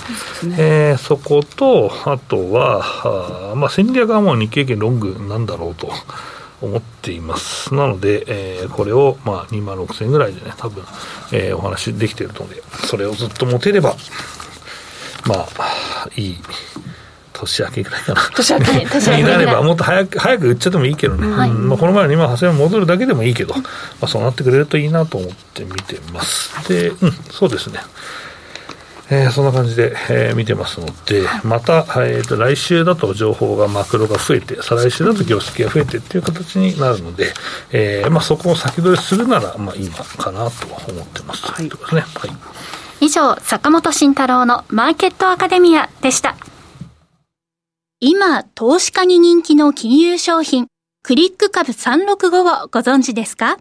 [0.58, 5.92] えー、そこと、あとは、あまあ、戦略はもう日経平均ロングなんだろうと。
[6.62, 7.74] 思っています。
[7.74, 10.82] なので、えー、これを、まあ、2万6000円ぐらいでね、多分、
[11.32, 13.94] えー、お話できているので、それをずっと持てれば、
[15.26, 16.36] まあ、いい、
[17.34, 18.20] 年明けぐらいかな。
[18.34, 19.22] 年明け、 年明け。
[19.22, 21.36] になれば、もっと早く、早く売っちゃってもいいけどね。
[21.36, 23.62] はい、まあ、この前の2万8000円戻るだけでもいいけど、ま
[24.02, 26.52] あ、そうなってくれるといいなと思って見てます。
[26.68, 27.80] で、うん、そうですね。
[29.10, 37.32] えー、そんな感じで、えー、見てますので、また、えーと、来週だと情報がマクロが増えて、再来週だと業績が増えてっていう形になるので、
[37.70, 41.44] えーまあ、そこを先取りするなら、まあ、今かなと思ってます。
[41.46, 42.12] はい、ということですね。
[42.14, 42.30] はい、
[43.02, 46.36] 以上、坂本慎太郎のマーケットアカデミアでした。
[48.06, 50.66] 今、投資家に人気の金融商品、
[51.02, 53.56] クリック株365をご存知ですか？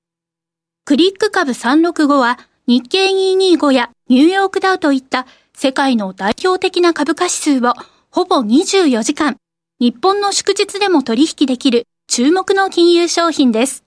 [0.84, 7.72] クリック株365は日経225やニューヨークダウといった世界の代表的な株価指数を
[8.12, 9.38] ほぼ24時間、
[9.80, 13.86] 日本の祝日でも取引できる注目の金融商品です。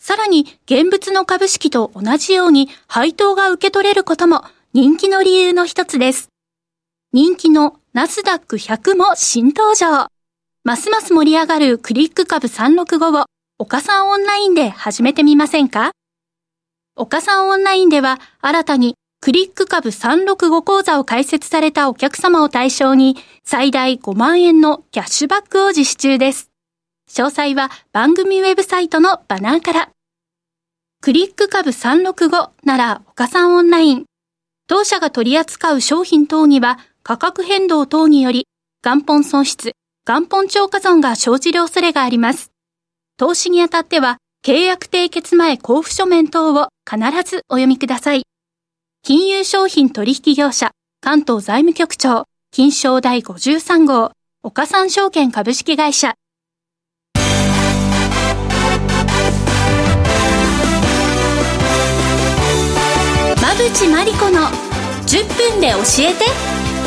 [0.00, 6.30] さらに現物の株式と同じように配当が受け取れることも人気の理由の一つです。
[7.12, 10.08] 人気のナスダック100も新登場。
[10.64, 13.26] ますます盛り上がるクリック株365を
[13.56, 15.92] 岡さんオンラインで始めてみませんか？
[16.96, 26.50] 岡さんオンラインでは新たにクリック株365講座を開設されたお客様を対象に最大5万円のキャッシュバックを実施中です。
[27.08, 29.90] 詳細は番組ウェブサイトのバナーから。
[31.00, 34.04] クリック株365なら岡さんオンライン。
[34.66, 38.48] 当社が取り扱う商品等には価格変動等により
[38.82, 39.72] 元本損失、
[40.06, 42.50] 元本超過損が生じる恐れがあります。
[43.18, 48.22] 投資にあたっては契約締結前交付書面等を必ずお読みください。
[49.02, 50.70] 金融商品取引業者、
[51.02, 56.14] 関東財務局長、金賞第53号、岡三証券株式会社。
[63.36, 64.40] 馬淵真理子の
[65.06, 66.53] 10分で教えて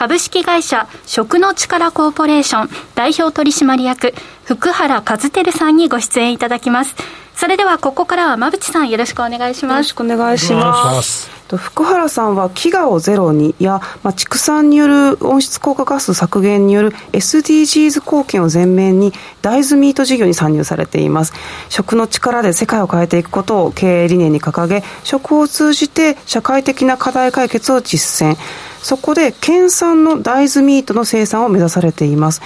[0.00, 6.96] 株式会社食の力コーポレーション代表取締役福原和輝さんにご出演いただきます。
[7.40, 9.72] それではここからは馬淵さんよろしくお願いします。
[9.72, 11.30] よろしくお願いします。
[11.56, 21.32] 福原さんは飢餓をゼロにや、まあ、畜産による温室効果ガス削減による SDGs 貢献を前面に大豆ミート事業に参入されています
[21.70, 28.36] 食の力で世界を変えていくことを経営理念に掲げ食を通じて社会的な課題解決を実践
[28.82, 32.42] そこで県産の大豆ミートの生産を目指されています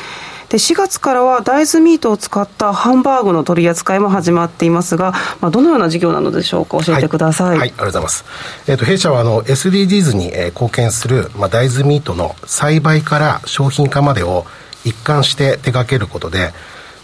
[0.54, 6.80] で4月からは大豆ミートを使ったハンバーグの取り扱いも始まっていますが、まあ、どのような事業なのでしょうか？
[6.84, 8.24] 教えてください、はい、はい、ありがとうございます、
[8.68, 14.46] えーと、弊社はあの SDGs に、えー、貢献する、まあ、大豆ミートの栽培から商品化までを
[14.84, 16.52] 一貫して手掛けることで、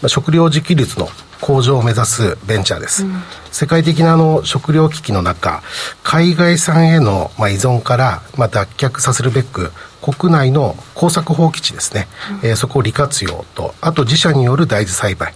[0.01, 1.07] まあ、食料自給率の
[1.41, 3.21] 向上を目指すベンチャーです、うん、
[3.51, 5.61] 世界的なあの食料危機の中
[6.03, 9.71] 海外産へのまあ依存からまあ脱却させるべく
[10.01, 12.07] 国内の耕作放棄地ですね、
[12.43, 15.33] うん、えー、そこを利活用とあと自社による大豆栽培、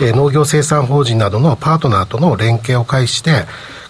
[0.00, 3.44] えー、農業生産法人などのパートナーとの連携を介して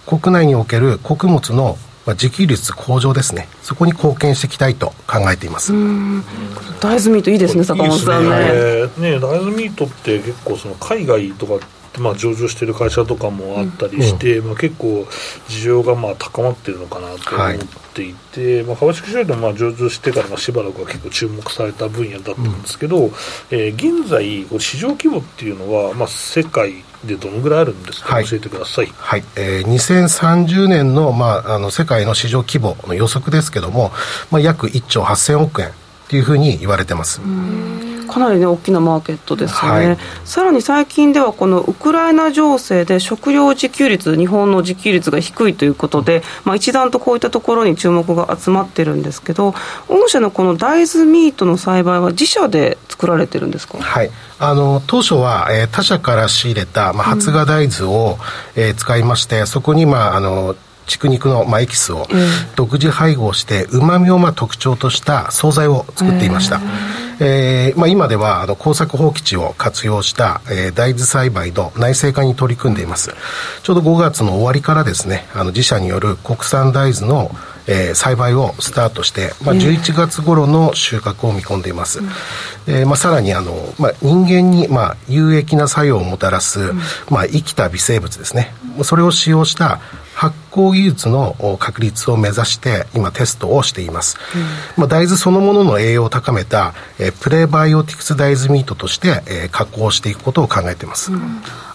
[0.05, 1.77] 国内における穀物の
[2.07, 5.73] まあ、自給率向上ですね、そこに貢献していきたいと考えています。
[6.79, 8.87] 大豆ミートいいですね、坂本さんね。
[8.97, 9.19] ね。
[9.19, 11.59] 大豆ミートって結構その海外とか
[11.99, 15.07] まあ、上場している会社とかもあったりして、うん、まあ、結構、
[15.49, 17.57] 需要がまあ高まっているのかなと思っ
[17.93, 23.11] ていて、はい、まあ、株式市場でまあ上場してからまあしばらくは結構注目された分野だったんですけど、うん、
[23.49, 29.23] えー、現在、市場規模っていうのは、まあ、世界でどのぐらいあるんですか、はい、教えてください、はい。
[29.35, 33.91] えー、2030年の,、まあ、あの世界の市場規模の予測ですけども、
[34.29, 35.71] まあ、約1兆8000億円
[36.09, 37.21] というふうに言われてます。
[38.07, 49.53] かなりね大きなマーケットですよね、はい、さらに最近ではこのウクライナ情勢で食料自給率日本の自給率が低いということで、まあ、一段とこういったところに注目が集まってるんですけど
[49.87, 53.77] 御社のこの大豆ミートの栽培は自社で作られてるんですか？
[53.77, 54.11] はい。
[54.39, 58.17] あの当初は、えー、他社から仕入れた、まあ、発芽大豆を、
[58.55, 60.55] うん、えー、使いましてそこに、まあ、あの
[60.87, 62.07] 畜肉の、まあ、エキスを
[62.55, 66.59] 独自配合してうまみをまあ特徴とした惣菜を作っていました、
[67.19, 73.13] えーまあ、今ではあの耕作放棄地を活用した、えー、大豆栽培の内製化に取り組んでいます。
[73.63, 77.31] ちょうど5月の終わりからですねあの自社による国産大豆の
[77.67, 81.99] えー、栽培をスタートして、まあ、11月頃の収穫を見込んでいます、
[82.67, 86.71] えー、まあ、さらにあの、まあ、人間に、まあ、有益な作用をもたらす、
[87.09, 88.53] まあ、生きた微生物ですね。
[88.83, 89.81] それを使用した
[90.17, 101.21] 発酵技術の確立を目指して今テストをしています、うん、まあ、大豆そのものの栄養を高めた、えー、プレバイオティクス大豆ミートとして、えー、加工していくことを考えています、うん、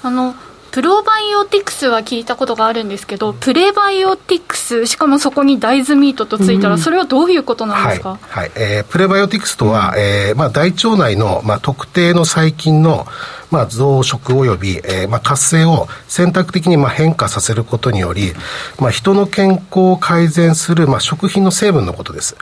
[0.02, 0.34] あの
[0.72, 13.06] プロバイオティクスは聞いたことがあるんですけど、プレバイオティクス、しかもそこに大豆ミートとついたら、それはどういうことなんですか、はい、はい、えー、プレバイオティクスとは、うん、えー、まあ、大腸内の、まあ、特定の細菌の、
[13.52, 18.32] まあ、増殖及び、えーまあ、活性を選択的にまあ変化させることにより、
[18.80, 22.36] まあ、人の健康を改善する、まあ、食品の成分のことです。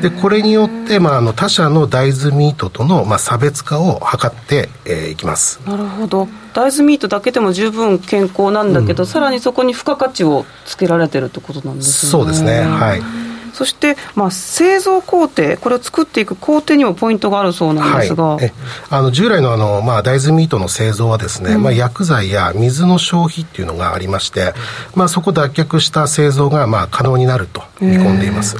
[0.00, 5.60] でこれによって、まあ、あの他社の大豆ミートとの、まあ、差別化を図ってい、えー、きます。
[5.66, 12.10] なるほど大豆ミートだけでも十分健康なんだけど、うん、さらにそこに付加価値をつけられてるってことなんですね。
[12.10, 18.52] そうですねはいそして、まあ、製造工程、これを作っていく工程にもポイントがあるそうなんですが、はい、
[18.90, 24.52] あの従来のあの、まあ、大豆ミートの製造はですね、うん、まあ、薬剤や水の消費っていうのがありまして、
[24.94, 28.58] まあ、そこ脱却した製造が、まあ、可能になると見込んでいます。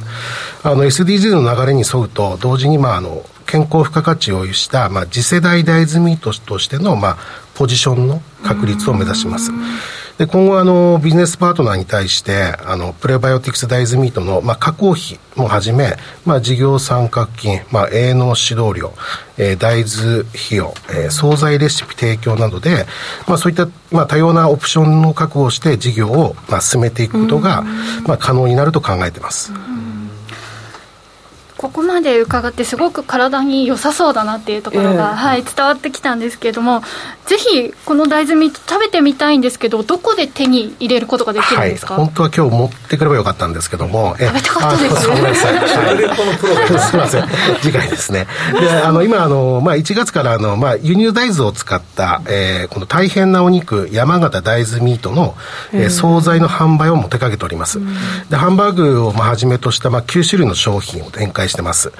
[0.63, 7.17] あの SDGs の流れに沿うと同時に、まあ、あの健康付加価値を有した、まあ、次世代大豆ミートとしての、まあ、
[7.53, 9.51] ポジションの確立を目指します。
[10.17, 15.95] で今後あのビジネスパートナーに対してあのプレバイオティクス大豆ミートの、まあ、加工費もはじめ、
[16.25, 18.93] まあ、事業参画金、まあ、営農指導料、
[19.37, 22.87] えー、大豆費用、えー、惣菜レシピ提供などで、
[23.27, 27.63] まあ、そういった、まあ、多様なオプションを確保して事業を、まあ、進めていくことが、
[28.07, 29.51] まあ、可能になると考えています。
[31.57, 36.81] ここまで伺ってすごく体に良さそうだなっていうところが、えー、はい、伝わってきたんですけれども
[37.25, 45.07] ぜひこの大豆ミート食べてみたいんですけどどこで手に入れることができるんですか、はい、本当は今日持ってくればよかったんですけども食べたかったです。
[45.07, 45.61] ごめんなさい、 は
[45.93, 47.27] い、 すみません。
[47.61, 48.27] 次回ですね。
[48.59, 55.35] であの今あの、まあ、1月からあの、まあ、輸入大豆を使った、えー、この大変なお肉山形大豆ミートの、
[55.73, 57.79] えー、惣菜の販売をも手掛けております、
[58.29, 61.91] でハンバーグをまあはじめとした、まあ、9種類の商品を展開してます、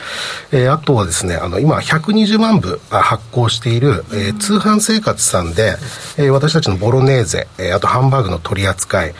[0.51, 5.75] えー、あとはですねあの今120万部発行している、えー、通販生活さんで、
[6.17, 9.13] えー、私たちのボロネーゼ、えー、あとハンバーグの取り扱い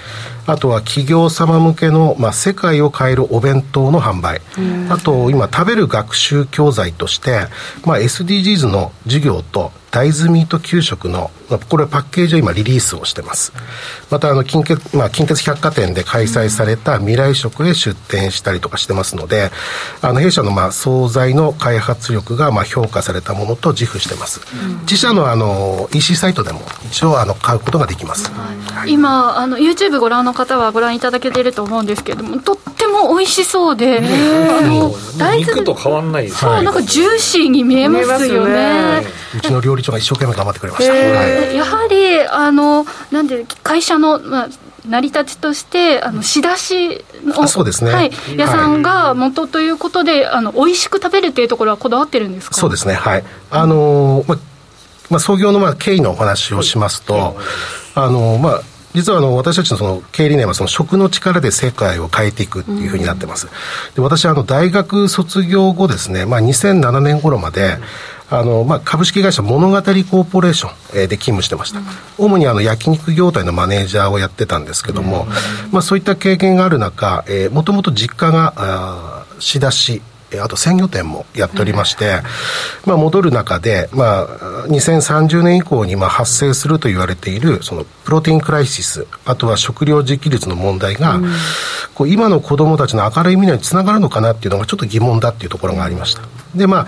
[0.48, 4.40] あとは企業様向けの、まあ、世界を変えるお弁当の販売、
[4.90, 7.48] あと今食べる学習教材として、
[7.86, 11.32] まあ、SDGs の授業と大豆ミート給食の、
[11.70, 13.54] これパッケージを今リリースをしてます。
[14.12, 19.52] また、あの、近鉄、まあ、近鉄百貨店で開催された未来食へ出店したりとかしてますので、
[20.02, 24.42] あの、弊社の、まあ、惣菜の開発力が、まあ、評価されたものと自負してます。
[24.82, 26.62] 自社の、あの、EC サイトでも
[26.92, 28.30] 一応、あの、買うことができます。
[28.32, 39.06] はい、今、あの、YouTube ご覧の方はご覧いただけていると思うんですけれども、とっても美味しそうで、あの、大豆と変わんない、そう、なんかジューシーに見えますよね。
[39.36, 41.00] うちの料理長が一生懸命頑張ってくれました、は
[41.52, 44.50] い、やはりあのなんで会社の、まあ、
[44.88, 52.56] 成り立ちとしてあの仕出しのそうですね、はい、屋さんが元ということで、はい、あの美味しく食べるっていうところはこだわってるんですか？
[52.56, 52.94] そうですね。
[52.94, 53.24] はい。
[53.50, 54.38] あのまあ
[55.10, 57.38] まあ、創業のまあ経緯のお話をしますと、
[57.96, 58.62] あのまあ
[58.94, 63.48] 実はあの私たちのその経営理念はその食の力で世界を変えていくっていうふうになってます。
[63.96, 67.78] で私はあの大学卒業後ですね、まあ、2007年頃まで、
[68.30, 70.72] あの、まあ、株式会社物語コーポレーション、
[71.02, 71.80] えで勤務してました。
[72.18, 75.28] 主にあの、焼肉業態のマネージャーをやってたんですけども、
[75.72, 80.02] まあ、そういった経験がある中、えー、もともと実家が、あ仕出し、
[80.42, 82.20] あと鮮魚店もやっておりまして、
[82.86, 84.28] まあ、戻る中で、まあ、
[84.68, 91.22] 2030年以降にまあ発生すると言われているそのプロテインクライシスあとは食料自給率の問題が、
[91.96, 96.24] こう今の子どもたちの明るい未来につながるのかなっていうのがちょっと疑問だっていうところがありました
[96.56, 96.88] でまあ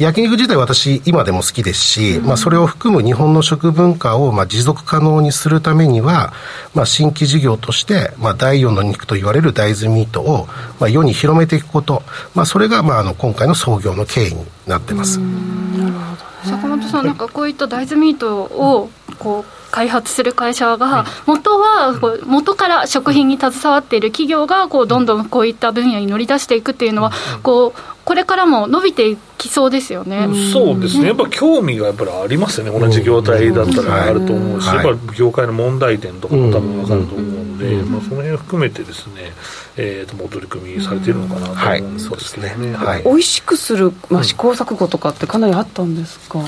[0.00, 6.32] 焼肉自体私今でも好きですし、うん、まあ、それを含む日本の食文化をまあ持続可能にするためには、
[6.74, 10.46] まあ、新規事業として、まあ、第4の肉と言われる大豆ミートを、
[10.80, 12.02] まあ、世に広めていくこと、
[12.34, 15.20] まあ、それが、まあ、あの今回の創業の経緯になってます。
[15.20, 24.00] なるほど、坂本さん、なんかこういった大豆ミートをこう開発する会社が、元は元から食品に携わってい。
[24.00, 25.06] る企業がこうどん。
[25.06, 30.28] どんこういった分野に乗り出していくっていうのは、こうこれからも伸びていきそうですよね。
[30.52, 31.08] そうですね。
[31.08, 32.78] やっぱ興味がやっぱりありますよね。
[32.78, 34.04] 同じ業態だったら。
[34.04, 39.32] あると思うし、やっぱ業界の問題点とかも多分わかると思うので、まあその辺を含めてですね、
[39.76, 42.74] えっ、ともう取り組みされているのかなと思うんですけどね。
[42.74, 43.02] はい。
[43.04, 46.40] 美味しくするまあ試行錯誤とかってかなりあったんですか？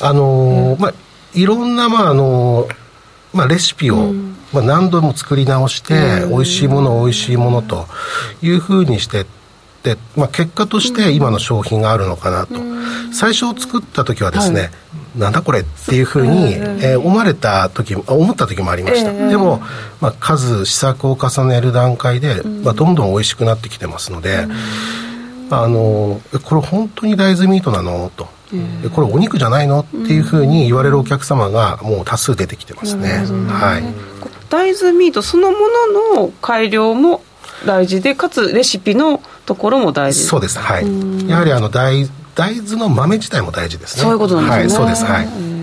[0.00, 0.94] あのまあ
[1.34, 2.66] いろんな、まああの
[3.32, 4.12] まあ、レシピを、
[4.52, 7.86] まあ、何度も作り直して、美味しいもの美味しいものと
[8.42, 9.39] いうふうにしてって、
[10.16, 12.54] まあ、結果として今の商品があるのかなと、
[13.12, 14.70] 最初作った時はですね、はい、
[15.18, 19.62] なんだこれっていうふうに、えー、思われた時思った時もありました、でも、
[20.00, 24.46] まあ、数試作を重ねる段階で、まあ、どんどん美味しくなってきてますので、
[25.50, 28.10] あのこれ本当に大豆ミートなの？
[28.16, 28.28] と。
[28.94, 29.80] これお肉じゃないの？
[29.80, 33.82] っていうふうに言われるお客様がもう多数出てきてますね、はい、
[34.48, 35.58] 大豆ミートそのも
[36.12, 37.22] のの改良も
[37.66, 40.24] 大事でかつレシピのところも大事。
[40.24, 41.28] そうですはい。
[41.28, 44.02] やはりあの大大豆の豆自体も大事ですね。
[44.02, 45.60] そういうことなんですね、はい、そうですはい。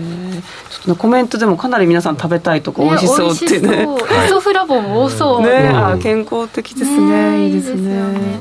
[0.96, 8.40] コメントでもかなり皆さん食べたいとか美味しそうってねイソフラボン多そうね、あ健康的ですねいいですね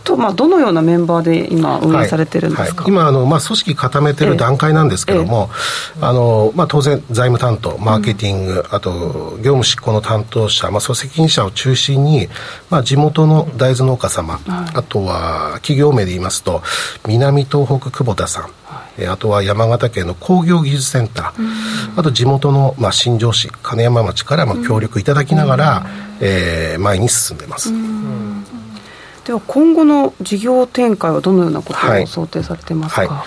[0.00, 2.76] と、まあ、どのようなメンバーで今、運営されてるんですか、はい。
[2.76, 5.50] はい、今あの、まあ、組織固めてる段階なんですけども、
[5.96, 8.90] ええ、あのまあ、当然、財務担当、マーケティング、うん、あと
[9.38, 12.28] 業務執行の担当者、まあ、組責任者を中心に、
[12.70, 16.62] まあ、地元の大豆農家様、うん、あとは企業名で言いますと、
[17.06, 18.50] 南東北久保田さん、
[19.06, 25.86] あとは山形県の工業技術センター、うん、あと地元の、まあ、新庄市、金山町からまあ協力いただきながら、うん、
[26.20, 27.70] えー、前に進んでます。
[27.70, 28.27] うん
[29.28, 33.08] では今後の事業展開はどのようなことを想定されてますか、はい。
[33.10, 33.26] はい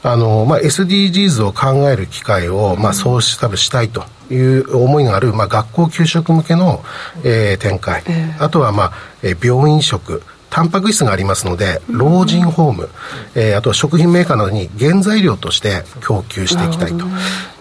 [0.00, 6.84] あのまあ、SDGs を考える機会を、まあ、そうしたいという思いがある、まあ、学校給食向けの、
[7.24, 8.92] えー、展開、えー、あとは、まあ
[9.22, 10.22] えー、病院食。
[10.50, 12.88] タンパク質がありますので、老人ホーム、
[13.34, 17.04] えー、あとは食品メーカーなどに原材料として供給していきたいと。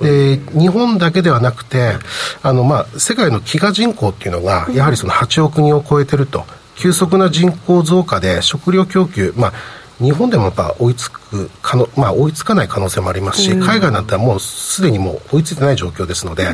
[0.01, 1.95] で、日本だけではなくて、
[2.43, 6.45] あの、まあ、世界の飢餓人口っていうのが、やはりその8億人を超えてると
[6.77, 9.53] 急速な人口増加で食料供給、まあ、
[9.99, 16.47] 日本でもやっぱ追いつく可能、まあ、追いつかない可能性もありますし、海外なんてはもうすでにもう追いついてない状況ですので、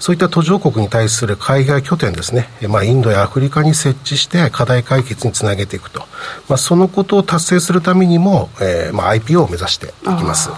[0.00, 6.00] そういった途上国に対する海外拠点ですね、まあ、インドやアフリカに設置して課題解決につなげていくと、
[6.48, 10.50] まあ、そのことを達成するためにも、えーまあ、IPO を目指していきます。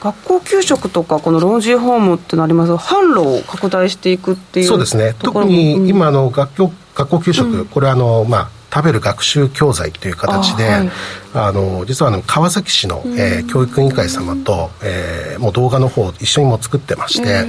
[0.00, 5.14] 学校給食とかこの老人ホームってなりますと販路を拡大していくっていうそうですね。
[5.18, 10.90] 特に今の学校学校給食、うん、これあのまあ食べる学習教材という形で、あはい、
[11.34, 17.46] あの実はあの川崎市の、えー、教育委員会様と、えー、もう動画の方一緒にも作ってまして、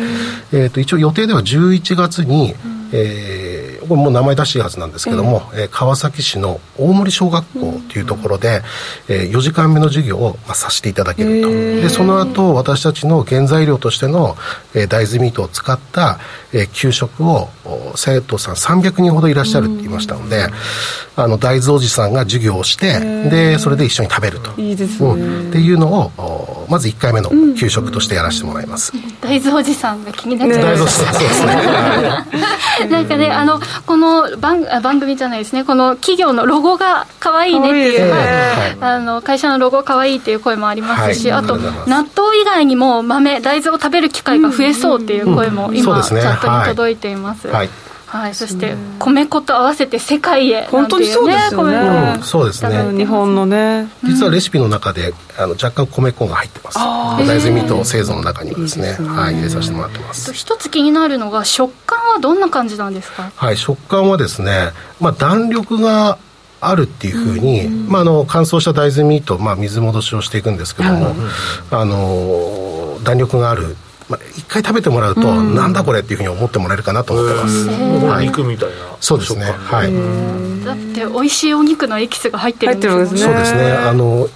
[0.53, 2.53] えー、と一応予定では11月に、
[2.93, 3.56] えー、
[3.87, 8.61] これもう名前出していいはずなんですけども、えー、川崎市の大森小学校というところで、
[9.07, 14.35] えー、4時間目の授業を、まあ、させていただけると、でその後私たちの原材料としての、
[14.73, 16.19] えー、大豆ミートを使った、
[16.53, 17.49] えー、給食を
[17.95, 20.47] 生徒さん300人ほどいらっしゃるって言いましたので、
[21.15, 24.59] あの大豆おじさんが授業をしてでそれで一緒に食べると。
[24.61, 32.87] いいです、ね、うん、っていうのをまず1回目の給食としてやらせてもらいます、うん、大豆おじさんが気になっちゃう、ね、大豆おじさんそうですね。
[32.89, 35.63] なんかねあのこの番番組じゃないですね。
[35.63, 47.69] この企業のロゴが可愛いねっていう、はい、あの会社のロゴ可愛いっていう声もありますし、はい、あと納豆以外にも豆大豆を食べる機会が増えそうっていう声も今、チャットに届いています、はい
[48.07, 52.97] はい、そして米粉と合わせて世界へ、本当にそうですよね、うん、そうですね。
[52.97, 53.89] 日本のね。
[54.03, 56.77] 実はレシピの中であの若干米粉が入ってます。
[56.77, 58.97] 大豆ミート製造の中にはですね。
[58.97, 60.31] ね、はい、入れさせてもらってます。
[60.33, 63.31] 一つ気になるのが食感はどんな感じなんですか？
[63.35, 66.17] はい食感はですね、まあ、弾力が
[66.61, 71.13] あるっていうふうに、んまあ、あの乾燥した大豆ミート、まあ、水戻しをしていくんですけども、
[71.71, 73.75] あの弾力がある
[74.09, 79.45] まあ、一回食べてもらうと、うん、なんだこれっていうふうに思ってもらえるかなと思ってます、はい、肉みたいなそうですね。
[79.45, 80.65] はい。
[80.65, 83.19] だって美味しいお肉のエキスが入ってるんですね。
[83.19, 83.71] そうですね。
[83.71, 84.27] あの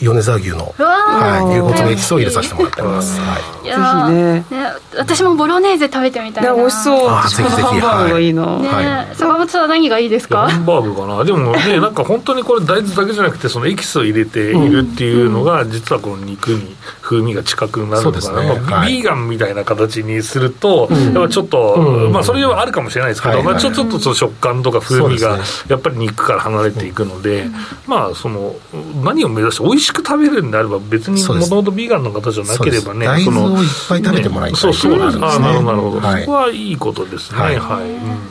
[0.00, 3.18] 米沢牛の、はい、牛骨のエキスを入れさせてもらってます。
[3.18, 4.44] はい、いやね。
[4.50, 6.54] ね私もボロネーゼ食べてみたいな。
[6.54, 7.08] 美味しそう。
[7.08, 8.58] あぜひぜひハンバーグがいいな。
[8.58, 10.48] ね、はい、坂本さん何がいいですか？
[10.48, 11.24] ハンバーグかな。
[11.24, 18.42] でもねなんか本当にこれ大豆だけじゃなくてそのエキスを入れているっていうのが、実はこの肉に風味が近くなるのかな。
[18.42, 18.60] ね。
[18.60, 25.38] まあ、ビーガンみたいな形にすると、やっぱちょっと、まあそれはあるかもしれないですけど、まあちょっとその食感とか風味が
[25.68, 27.46] やっぱり肉から離れていくので、
[27.86, 28.54] まあその
[29.02, 35.16] 何を目指して美味しく食べるんであれば別にもともとビーガンの方じゃなければね大豆をいっぱい食べてもらいたい、そうそうです。
[35.24, 37.38] あなるほどなるほど、はい、そこはいいことですね。
[37.38, 37.84] はい、はい。
[37.84, 38.26] うんうん。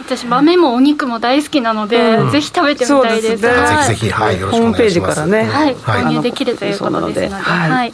[0.00, 3.48] 私豆もお肉も大好きなので、うん、ぜひ食べてみたいです、ね、
[3.88, 5.20] ぜひぜひ、はい、よろしくお願いします。
[5.20, 7.92] ホームページからね、はい、購入できるということですので、はい、はい。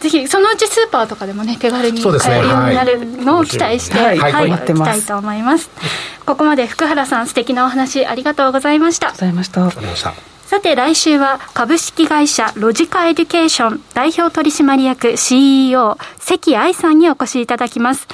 [0.00, 5.68] ぜひそのうちスーパーとかでもね手軽に買えるようになるのを期待して、はい、はい、きたいと思います。
[6.24, 9.08] ここまで福原さん素敵なお話ありがとうございました。
[9.08, 10.29] ありがとうございました。
[10.50, 18.08] さて来週は株式会社ロジカエデュケーション代表取締役 CEO 関愛さんにお越しいただきます。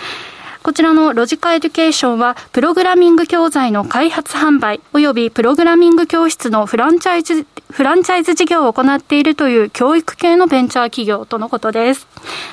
[0.62, 12.06] こちらのロジカエデュケーションは、プログラミング教材の開発販売、及びプログラミング教室のフランチャイズ、フランチャイズ事業を行っているという教育系のベンチャー企業とのことです。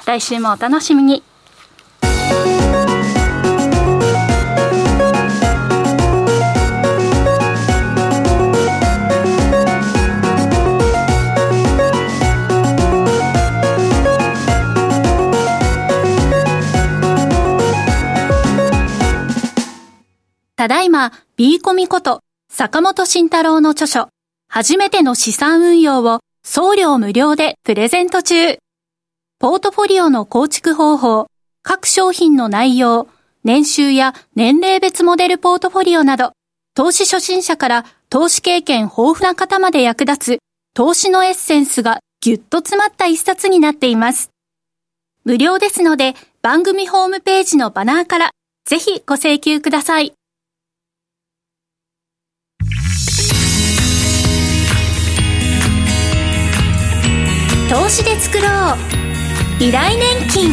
[0.05, 1.23] 来週もお楽しみに。
[20.55, 24.09] ただいま、B コミこと、坂本慎太郎の著書、
[24.47, 28.59] 初めての資産運用を送料無料でプレゼント中。
[29.39, 31.25] ポートフォリオの構築方法、
[31.63, 33.07] 各商品の内容、
[33.43, 36.33] 年収や年齢別モデルポートフォリオなど、
[36.75, 40.39] 投資初心者から投資経験豊富な方まで役立つ
[40.75, 44.29] 投資のエッセンスがぎゅっと詰まった一冊になっています。
[45.23, 48.31] 無料ですので番組ホームページのバナーから
[48.65, 50.13] ぜひご請求ください。
[57.73, 58.77] 投資で作ろう。
[59.53, 60.51] 未来年金。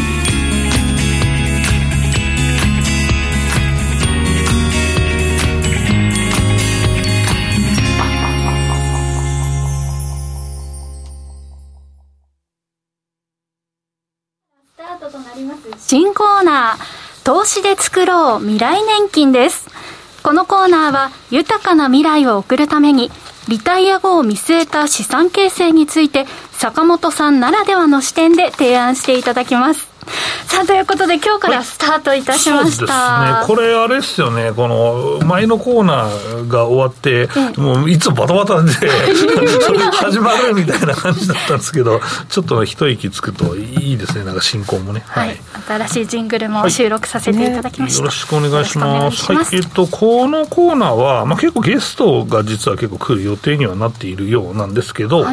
[15.79, 19.69] 新コーナー投資で作ろう未来年金です。
[20.23, 23.11] このコーナーは豊かな未来を送るために
[23.49, 26.25] リタイア後を見据えた資産形成について
[26.61, 29.90] 坂本さんならではの視点で提案していただきます。
[30.47, 33.71] さあということで今日からスタートいたしました、はい、そうですね。
[33.71, 34.53] これあれですよね。
[34.53, 38.71] この前のコーナーが終わって、もういつもバタバタで
[39.93, 44.25] 始まるみたいな感じだったんですけどちょっと一息つくといいですね。
[44.25, 48.05] なんか進行もね、はい、はい、新しいジングルも収録させていただきました、はい。
[48.05, 49.33] ね、よろしくお願いします。
[49.33, 49.47] はい。
[49.53, 55.27] えっとこのコーナーは、まあ、結構ゲストが実は結構来る予定にはなっているようなんですけど、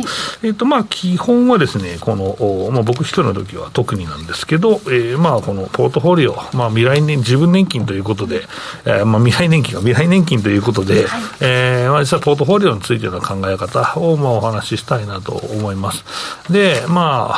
[0.43, 8.41] えっとまあ基本はですねこの、まあ、僕一人の時は特になんですけど、えー、まあこのポートフォリオ、まあ、未来年自分年金ということで、
[8.86, 16.03] えーまあ、未来年金が未来年金ということで、はい、えー、まあ、実はポートフォリオについての考え方を、まあ、お話ししたいなと思います。
[16.51, 17.30] で、ま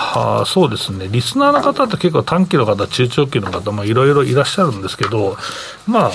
[0.41, 5.37] あ、そうですね、リスナーの方って結構短期の方、中長期の方、まあ、いろいろいらっしゃるんですけど、
[5.87, 6.11] まあ、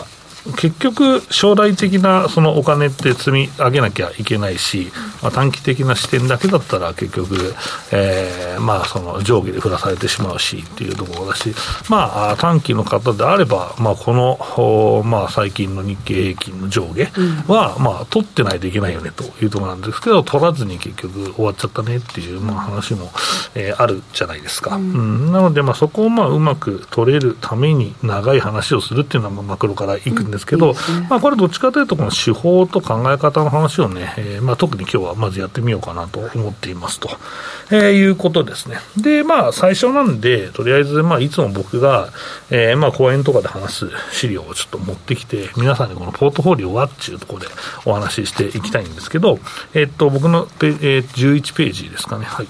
[0.57, 4.93] 結局、将来的なそのお金って積み上げなきゃいけないし、
[5.23, 7.55] まあ、短期的な視点だけだったら結局、
[7.93, 11.55] えー、まあその上下で振らされてしまうしっていうところだし、
[11.89, 17.11] まあ、短期の方であれば、まあ、この、まあ、最近の日経平均の上下
[17.51, 23.11] は、まあ、取ってないといけないよねというところなんですけど、取らずに結局終わっちゃったねっていう、まあ、話も、
[23.55, 24.77] えー、あるじゃないですか。
[24.77, 30.75] うん、なので、まあ、そこをまあうまく取れるために長い話をするっていうのは、まあ、マクロからいくんですけど、
[31.09, 37.09] まあ、これどっちかというと、この手法と考え方の話をね、えー、まあ、特に今日はまずやってみようかなと思っていますと、
[37.71, 38.79] えー、いうことですね。
[38.97, 42.09] で、まあ、最初なんで、とりあえず、まあ、いつも僕が、
[42.51, 47.47] えー、まあ、講演とかで話す資料をちょっと持ってきて、皆さんにこのポートフォリオはっていうところで
[47.85, 49.39] お話ししていきたいんですけど、
[49.75, 52.25] えっと、僕のペ、えー、11ページですかね。
[52.25, 52.49] はい。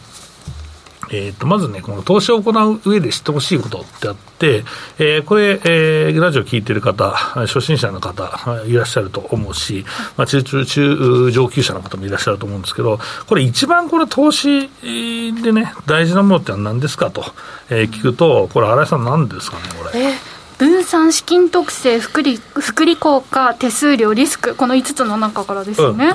[1.15, 4.65] えー、とまずね、この投資を行う上で知ってほしいことってあって、
[4.99, 8.25] えー、これ、えー、ラジオ聞いてる方、初心者の方
[8.67, 9.85] いらっしゃると思うし、
[10.17, 12.99] まあ、中中中上級者の方もいらっしゃると思うんですけど、
[13.29, 14.69] これ、一番これ、投資
[15.43, 17.25] でね、大事なものって何ですかと、
[17.71, 20.15] えー、聞くと、これ、新井さん、何ですかね、これ。
[20.59, 26.13] 分散資金特性福利福利効果手数料リスクこの5つの中からですよね、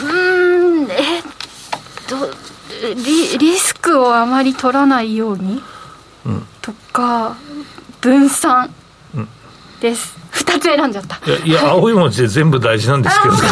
[0.00, 1.22] うん、うんえっ
[2.06, 2.49] と
[2.80, 5.62] リリスクをあまり取らないように、
[6.26, 7.36] うん、とか
[8.00, 8.74] 分散
[9.80, 11.16] です、うん、2つ選んじゃった。
[11.30, 13.42] いやいや青い文字で全部大事なんですけど引っ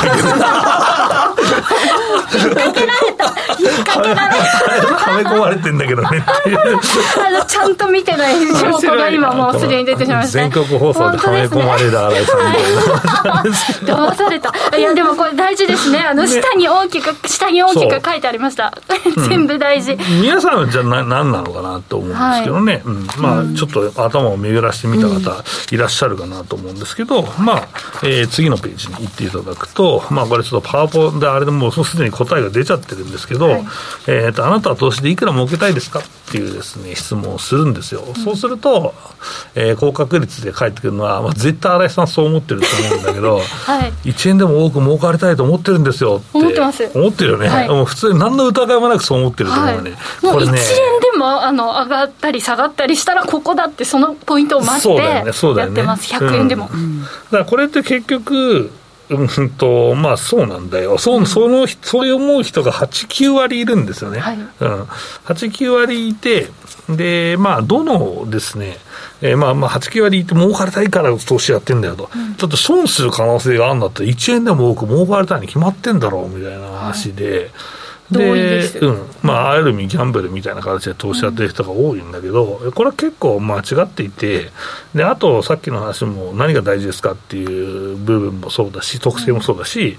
[2.55, 14.53] 掛けられた引っ掛けられたはめ込まれてんだけどねあのちゃんと見てない証拠が今もうすでに出てしまいました全国放送ではめ込まれる新井さんみたいな騙された。
[14.77, 16.01] いやでもこれ大事ですね。
[16.01, 18.73] あの下に大きく下に大きく書いてありました。
[19.29, 27.69] 全部大事、皆さんはじゃあ何なのかなと思うんですけどね、うん、まあちょっと頭を巡らしてみた方いらっしゃるかなと思うんですけど、まあ、
[28.05, 30.05] えー、次のページに行っていただくと。
[30.11, 33.65] まあこれちょっとパワポであれでもうすでに答えが出ちゃってるんですけど、はい、
[34.07, 36.01] えーと、あなたは投資でいくら儲けたいですか？
[36.29, 38.95] っていうですね質問をするんですよ、うん、そうすると、
[39.55, 46.91] えー、高確率で返ってくるのは、まあ、絶対新井さんそう思ってると思うんだけど、 はい、1円でも多く儲かりたいと思ってるんですよって思ってます。
[46.95, 49.93] 思ってるよね、はい、もう普通に何の疑いもなくそう思ってると思うよね、
[50.23, 50.53] はい、これね。
[50.53, 50.59] 1円
[51.01, 58.71] でもあの上がったり下がったりしたらここだってそのポイントを待ってやってます、ねね、100円でも、うん、だからこれって結局
[59.11, 60.99] うんと、まあそうなんだよ。
[60.99, 64.21] そその、そういう思う人が8、9割いるんですよね。
[64.21, 64.47] はい、うん。
[64.57, 64.87] 8、
[65.27, 66.49] 9割いて、
[66.89, 68.77] で、まあ、どのですね、
[69.21, 72.11] えー、まあ、まあ、8、9割いて儲かりたいから投資やってんだよと。
[72.15, 77.51] うん、ちょっと損する可能性があるんだったら、1円でも多く儲かりたいに決まってんだろう、みたいな話で、はい
[78.11, 84.51] で、うん、まあ、ある意味ギャンブルみたいな形で投資やってる人が多いんだけど、うん、これは結構間違っていて、
[84.95, 89.99] で、あとさっきの話も何が大事ですかっていう部分もそうだし、特性もそうだし、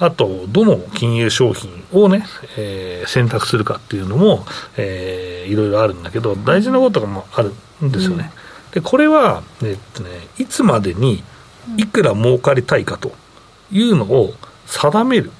[0.00, 2.24] うん、あと、どの金融商品をね、
[2.56, 4.46] えー、選択するかっていうのも、
[4.78, 7.52] えー、いろいろあるんだけど、大事なことがもある
[7.84, 8.32] んですよね。
[8.72, 11.22] で、これは、えっとね、いつまでに
[11.76, 13.12] いくら儲かりたいかと
[13.70, 14.32] いうのを
[14.66, 15.30] 定める。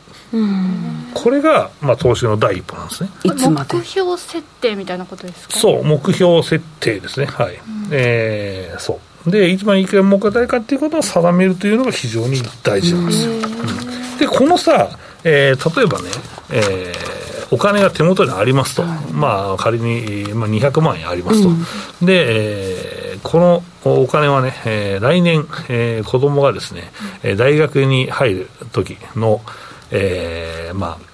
[1.15, 3.11] これが、まあ、投資の第一歩なんですね。
[3.25, 5.57] いつまで目標設定みたいなことですか？
[5.57, 7.27] そう目標設定ですね。
[7.27, 8.95] はい、うん、えー、そ
[9.27, 9.31] う。
[9.31, 13.41] で一番いくら儲かたいかっていうことを定めるというのが非常に大事なんですよ、うん、
[14.19, 16.09] でこのさ、えー、例えばね、
[16.51, 26.91] えー、お金が手元にありますと、まあ仮に、まあ、200万円ありますと、うん、で、えー、このお金はね、えー、来年、えー、子供がですね、
[27.23, 29.43] えー、大学に入る時の、
[29.91, 31.10] えー、まあ、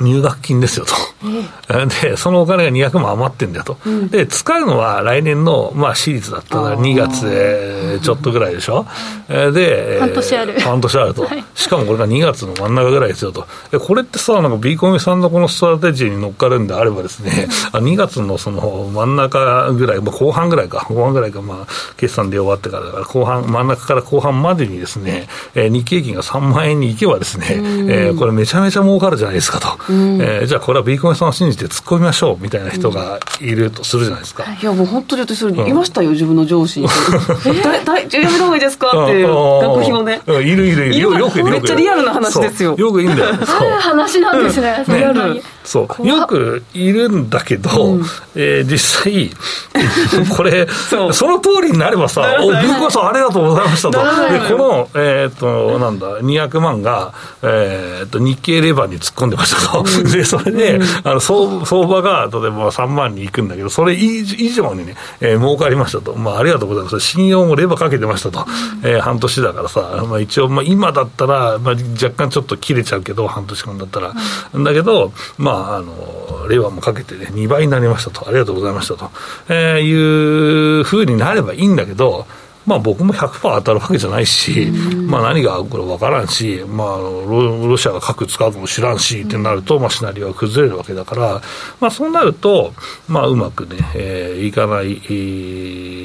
[0.00, 0.94] 入学金ですよと、
[2.02, 8.86] でそのお金が200万余ってんだよと、うん、で使うのは来年の、まあ、私立だったら2月ちょっとぐらいでしょ、
[9.28, 10.60] うで半年ある。
[10.60, 13.46] 半年あると、はい、しかもこれが2月の真ん中ぐらいですよと、
[13.78, 29.68] これってさ、なんかビーコミさんのこのストラテジーに乗っかるんであればですね、うん、 2月のその真ん中ぐらい、まあ、後半ぐらいか、後半ぐらいか、まあ、決算で終わってからだから、後半、真ん中から後半までにですね、えー、日経平均が3万円に行けばですね、うん、えー、これめちゃめちゃ儲かるじゃないですかと。
[29.88, 34.44] うん、えー、じゃあこれはビーコンさんを信じて突っ込みましょうみたいな人がいるとするじゃないですか。
[34.44, 36.88] いやもう本当に私それいましたよ、自分の上司に。
[37.62, 39.04] だだやめた方がいいですか？
[39.04, 40.20] っていう学費をね。
[40.26, 41.00] いるいるいる。
[41.00, 41.50] よくいる。
[41.50, 42.74] めっちゃリアルな話ですよ。
[42.76, 43.34] よくいいんだよ。
[43.44, 44.84] そういう話なんですね。
[44.88, 45.42] リアル。
[45.68, 48.00] そうよくいるんだけど、うん、
[48.34, 49.30] えー、実際、
[50.34, 57.12] これそ、その通りになればさ、おビーコさん、ありがとうございましたと、でこの、えー、っとなんだ、200万が、
[57.42, 68.46] えー、っと日経レバーに突っ込んでましたと、うん、でそれで、うん、あの相相場が例えば3万に行くんだけど、それ以上にね、えー、儲かりましたと、まあ、ありがとうございます、信用もレバーかけてましたと、
[68.82, 74.14] うん、えー、半年だからさ、まあ、一応、まあ、今だったら、まあ、若干ちょっと切れちゃうけど、半年間だったら、
[74.54, 79.10] だけど、まあ、あの、令和もかけてね、2倍になりましたと、ありがとうございましたと、
[79.48, 82.26] えー、いうふうになればいいんだけど、
[82.68, 84.70] まあ、僕も100%当たるわけじゃないし、
[85.06, 91.40] まあ、何がこれ分からんし、まあロ、ロシアが核使うかも知らんしってなると、まあ、シナリオが崩れるわけだから、
[91.80, 92.74] まあ、そうなると、
[93.08, 95.08] まあ、うまくね、えー、いかない、え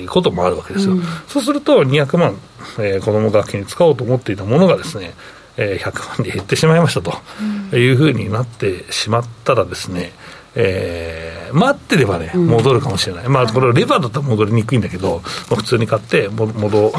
[0.06, 0.96] ー、こともあるわけですよ。
[1.28, 2.38] そうすると、200万、
[2.80, 5.14] えー、子ども学級に使おうと思っていたものがですね、
[5.58, 10.14] えー、100万に減ってしまいましたというふうになってしまったらですね、
[10.56, 16.94] えー、待ってればね、戻るかもしれない、うん、まあ、これ、レバーだったら戻りにくいんだけど、まあ、普通に買って戻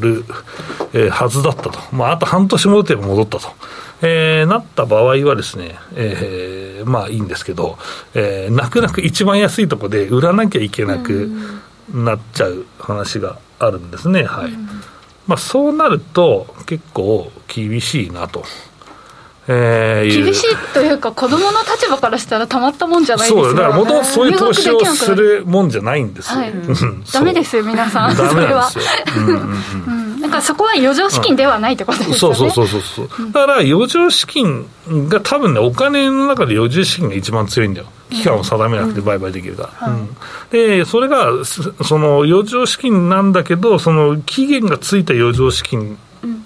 [0.00, 0.24] る、
[0.92, 3.48] えー、はずだったと、まあ、あと半年戻ってば戻ったと。
[4.04, 7.78] えー、なった場合はですね、えー、まあいいんですけど、
[8.14, 11.30] えー、泣く泣く一番安いところで売らなきゃいけなく
[11.94, 14.50] なっちゃう話があるんですね、はい。
[14.50, 14.82] うん
[15.26, 18.44] まあ、そうなると、結構厳しいなと。
[19.48, 26.52] えー、厳しいというか、子どもの立場からしたらたまったもんじゃないですよそうだからもともとそういう投資をするもんじゃないんですよ、はい、
[27.12, 34.66] ダメですよ、皆さん、ダメなんからそこは余剰資金ではないってことですよね、そうそうそうそう、だから余剰資金
[35.08, 37.86] が多分ね、お金の中で余剰資金が一番強いんだよ。
[38.12, 39.90] 期間を定めなくて売買できるから、
[40.50, 45.98] でそれがその余剰資金なんだけどその期限がついた余剰資金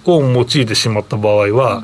[0.05, 1.83] を用いてしまった場合は、うん、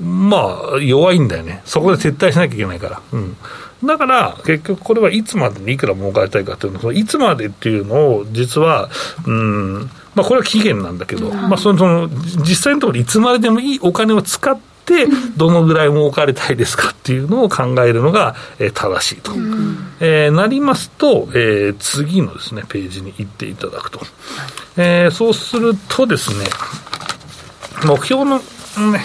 [0.00, 1.62] まあ弱いんだよね。
[1.64, 3.36] そこで撤退しなきゃいけないから、うん、
[3.84, 6.92] だから結局これはいつまでにいくら儲かりたいかというの。
[6.92, 8.90] いつまでっていうのを実は
[9.26, 24.00] うんまあこれは期限なんだけど、まあそのその実際のところいつまででもいいお金を使って、どのぐらい儲かりたいですかっていうのを考えるのが、えー、正しいと、うん、えー、なりますと、えー、次のですね、ページに行っていただくと。
[24.76, 26.46] えー、そうするとですね、
[27.84, 28.40] 目標の、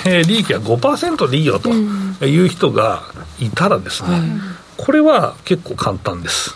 [0.05, 3.03] えー、利益は5%でいいよという人が
[3.39, 4.41] いたらですね、うん、
[4.78, 6.55] これは結構簡単です。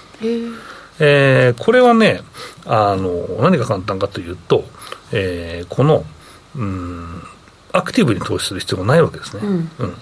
[1.00, 2.22] えー、これはね
[2.66, 4.66] あの、何が簡単かというと、
[5.12, 6.06] えー、この、
[6.56, 7.22] うん
[7.76, 9.42] アクティブに投資する必要がないわけですね。
[9.44, 9.90] うん、うん。
[9.90, 10.00] で、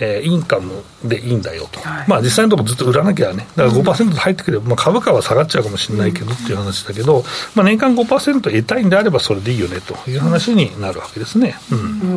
[0.00, 11.56] えー、インカムでいいんだよと、はい、まあ、実際のところずっと売らなきゃね、だから5%入ってくれば、まあ、株価は下がっちゃうかもしれないけどっていう話だけど、まあ、年間5%得たいんであれば、それでいいよねという話になるわけですね。
[11.70, 11.82] うん、う
[12.14, 12.16] ん。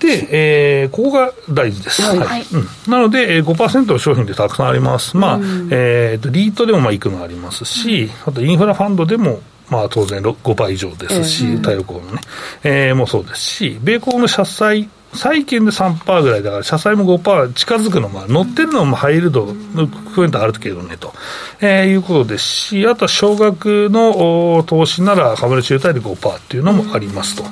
[0.00, 2.02] で、えー、ここが大事です。
[2.02, 5.16] はい、はい、うん、なので、えー、5%の商品でたくさんあります。
[5.16, 12.20] まあ、うん、えーと、リートでもまあいくのありますし、あとインフラファンドでもまあ、当然5倍以上ですし、太陽光のね、
[12.64, 21.12] えー、もそうですし、米国の社債債券で3%ぐらいだから、社債も5%近づくのも、乗ってるのもハイルド含めてあるけどねと、
[21.60, 27.44] えー、いうことですし、あとは少額の投資なら株主優待で5%っていうのもありますと、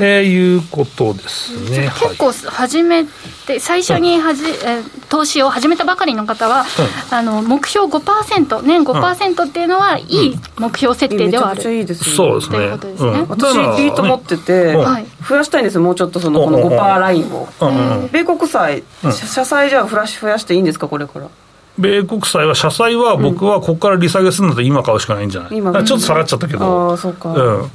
[0.00, 1.90] えー、いうことですね。
[2.00, 3.04] 結構初め
[3.48, 6.64] て、最初にはじ、うん、え投資を始めたばかりの方は、
[7.10, 12.68] うん、あの目標5%、年5%っていうのは、いい目標設定ではある、うん、いいですそうですね。
[12.68, 14.74] 私、ビート持ってて、
[15.26, 17.48] 増やしたいんですよ、もうちょっとそのこの5%ラインを。
[18.12, 21.28] 米国債、社債じゃあフラッシュ増やしていいんですか、これから？
[21.78, 25.82] 米国債は、社債は僕はここから利下げするんだったら今買うしかないんじゃない、う。
[25.82, 26.90] ん、ちょっと下がっちゃったけど。
[26.90, 27.32] ああ、そうか。
[27.32, 27.70] うん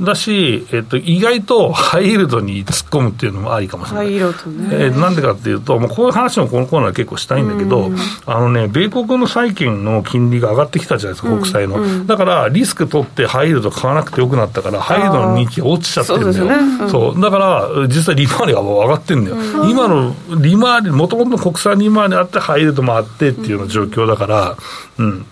[0.00, 4.06] だし、えっと、意外とハイイールドに突っ込むっていうのもありかもしれない。
[4.08, 4.74] ハ。
[4.74, 7.90] えー、なんでかっていうと、もうこういう話もこのコーナー結構したいんだけど、
[8.26, 12.06] あのね、米国の債券の金利が上がってきたじゃないですか、国債の。
[12.06, 16.88] だから、リスク取ってハイイールド買わなくてよくなったから、ハイイールドの人気が落ちちゃってるんだよ。
[16.88, 19.36] そう、そうだから、実際利回りが上がってるんだよ。
[19.66, 24.56] 今の利回り、もともとの国債利回りあって、ハイイールドもあってっていうような状況だから、
[24.98, 25.26] うん。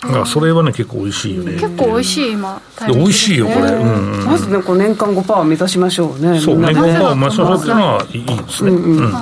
[0.00, 1.52] だからそれはね結構美味しいよね。
[1.52, 9.12] 結構美味しい今美味しいよこれ、うんまずねこう年間5%を目指しましょうねそう年間5%を目指しましょうっていうのはいいですね、うん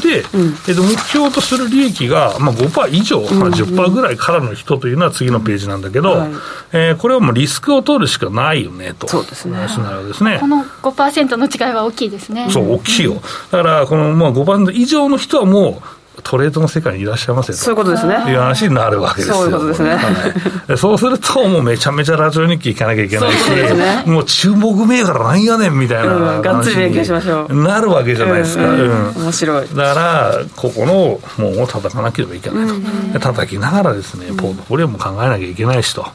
[0.00, 0.24] で、
[0.68, 6.30] えっと、目標とする利益が、まあ、5%以上、まあ、10%ぐらいからの人というのは次のページなんだけど、はい、
[6.72, 10.38] えー、これはもうリスクを取るしかないよねと、そうですね、シナリオですね。
[10.40, 12.48] この5%の違いは大きいですね。
[12.50, 13.14] そう、大きいよ。
[13.50, 18.14] だから、この、まあ、5%以上の人はもう、トレードの世界にいらっしゃいませそういうことですね。
[18.14, 19.34] いう話になるわけですよ。
[19.34, 19.94] そういうことですね。
[19.94, 27.62] はい、そうすると、もうめちゃめちゃラジオ日記行かなきゃいけないし、ね、もう注目銘柄なんやねんみたいな、うん、がっつり勉強しましょう。
[27.62, 28.64] なるわけじゃないですか。
[28.64, 29.68] うん、うん、面白い。
[29.68, 32.74] だから、ここの門を叩かなければいけないと。
[32.74, 36.06] うん、叩きながらですね、ポートフォリオも考えなきゃいけないしと。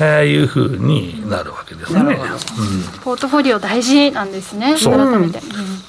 [0.00, 2.16] えー、いうふうになるわけですね、うん、
[3.02, 5.40] ポートフォリオ大事なんですね、改めて、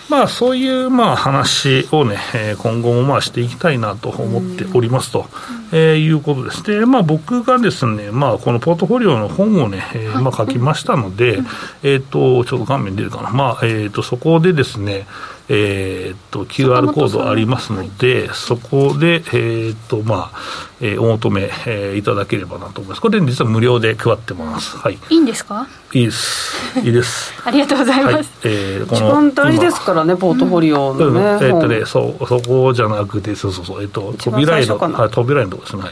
[0.09, 5.25] まあ、そういうまあ話をね、えー、今後もまあしていきたいなと思っておりますと、
[5.71, 6.63] えー、いうことです。
[6.63, 11.39] で、まあ、僕がですね、まあ、このポートフォリオの本をね、えー、まあ書きましたので、
[11.83, 15.07] えっ、と、ちょっと画面出るかな、まあえっ、とそこでですね、
[15.49, 23.01] えー、っと QR コードありますので、そこで、えー、っとまあえー、お求め、えー、いただければなと思います。
[23.01, 24.75] これ実は無料で配ってます。
[24.75, 24.99] はい。
[25.09, 25.65] いいんですか？
[25.93, 26.79] いいです。
[26.83, 27.33] いいです。
[27.45, 28.15] ありがとうございます。
[28.15, 31.19] はい、えー、この一番大事ですからね、ポートフォリオのね。
[31.19, 35.83] うん、えー、っとね、そうそこじゃなくて、そうそうそう、えっと扉絵のはい扉絵のとこですね。
[35.83, 35.91] はい、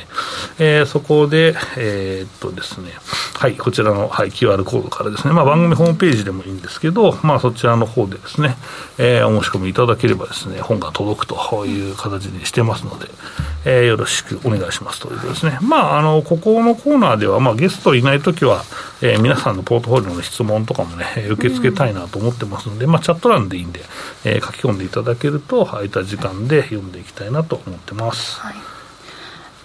[0.60, 2.92] えー、そこでえー、っとですね、
[3.38, 8.58] はいこちらのはい QR コードからですね、まあ番組ホームページでもいいんですけど、まあそちらの方でですね、
[8.98, 13.08] えー、お申し込みいただければですね、本が届くという形にしてますので、
[13.66, 15.58] えー、よろしくお願いしますということですね。
[15.62, 18.64] まああのここのコーナーではまあゲストいないときは、
[19.02, 23.82] えー、皆さんのポートフォリオの質問とかもね、受け付けたいなと思ってますので、うん、まあ、チャット欄でいいんで、
[24.26, 28.40] えー、書き込んでいただけると、空いた時間で読んでいきたいなと思ってます。
[28.40, 28.81] はい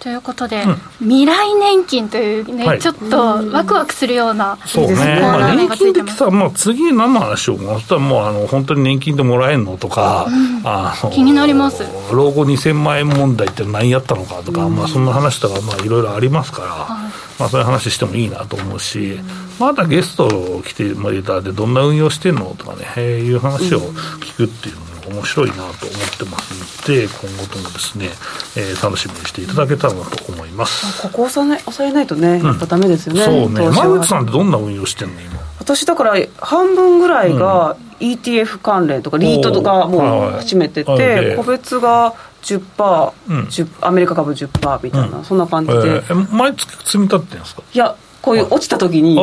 [0.07, 3.17] ということで、うん、未来年金というね、はい、ちょっと
[3.51, 11.83] ワクワクするような、そうね、まあ、年金ってさ、まあ、次何の話をそしたらもうあの本当に年金でもらえるのとか、うん、あの気になります。
[12.13, 19.19] 老後2000万円問題って何やったのかとか、うん、まあ、そんな話とかまあいろいろありますから、はい、まあ、そういう話してもいいなと思うし、
[19.59, 23.79] まだゲスト来てもらえたでどんな運用してんのとかね、えー、いう話を
[24.21, 25.73] 聞くっていうの面白いなと思っ
[26.17, 28.09] てますので今後ともですね、
[28.55, 31.01] えー、楽しみにしていただけたらなと思います。
[31.01, 35.39] ここを抑え抑えないとねやっぱダメですよね、うん、そうね馬口さんってどんな運用してんの今？
[35.59, 40.01] 私だから半分ぐらいが ETF 関連とかリートとかもう
[40.37, 43.49] 占めてて、個別が10%、うん、
[43.81, 47.63] アメリカ株10%みたいな、うん、そんな感じで、えー、毎月積み立ってんですか？
[47.73, 49.17] いやこういう落ちた時に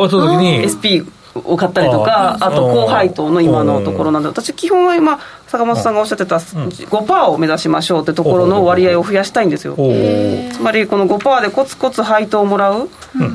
[0.67, 9.75] SP を買ったりとかあと高配当の今のところなんで私基本は今坂本さんがおっしゃってた5%を目指しましょうってところの割合を増やしたいんですよ。
[9.75, 12.89] つまりこの5%でコツコツ配当をもらうっ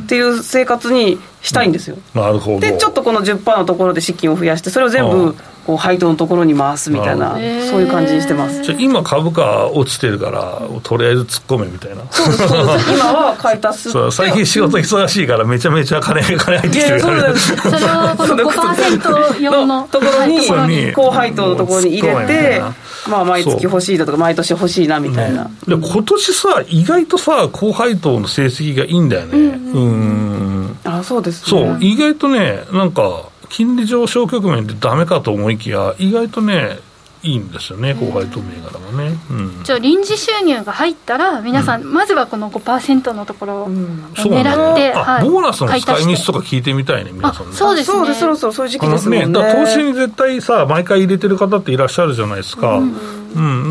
[0.07, 2.61] ていう生活にしたいんですよ、なるほど。
[2.61, 5.37] でちょっとこの10%のところで資金を増やしてそれを全部
[5.67, 8.63] こう配当のところに回すみたいなそういう感じにしてます。
[8.63, 12.03] じゃ今株価落ちてるからとりあえず突っ込めみたいな。
[12.11, 12.49] そうそう
[12.93, 20.27] 今は買い足すそう最近仕事忙しいからめちゃめちゃ金金入ってきてるからそれをこの5%用のところ
[20.67, 22.63] に高配当のところに入れて
[23.09, 36.79] まあ毎月欲しいだとか毎年欲しいなみたいな、うん、今年さ意外とさ高配当の成績がいいんだよねうんあそうです、ね、そう意外とねなんか金利上昇局面でダメかと思いきや意外とね
[37.23, 47.51] いいんですよね、高配当銘柄もね、うん、じゃあ、臨時収入が入ったら、皆さん、うん、まずはこの5%のところを狙って、うんねはい、ボーナスの使い道とか聞いてみたいね、皆さん。
[47.51, 47.53] ね。
[47.53, 49.27] そうですね、そろそろそういう時期ですね。
[49.27, 52.79] ね投資に絶対さ、毎回入れてる方っていらっしゃるじゃないですか。
[52.79, 53.20] うんうん、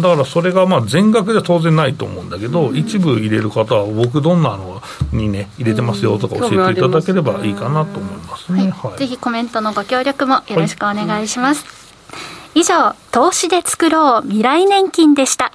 [0.01, 4.82] だからそれがまあ全額じゃ当然ないと思うんだけど、うん、一部入れる方は、僕、どんなの
[5.12, 8.70] にね、入れてますよとか教えていただければいいかなと思いますね。
[8.70, 11.66] はい、ぜひコメントのご協力もよろしくお願いします。
[11.66, 12.18] は
[12.55, 15.51] い、以上、投資で作ろう未来年金でした。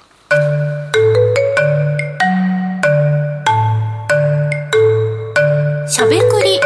[5.87, 6.59] しゃべくり、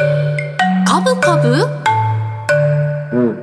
[0.86, 1.56] かぶかぶ、
[3.14, 3.38] うん、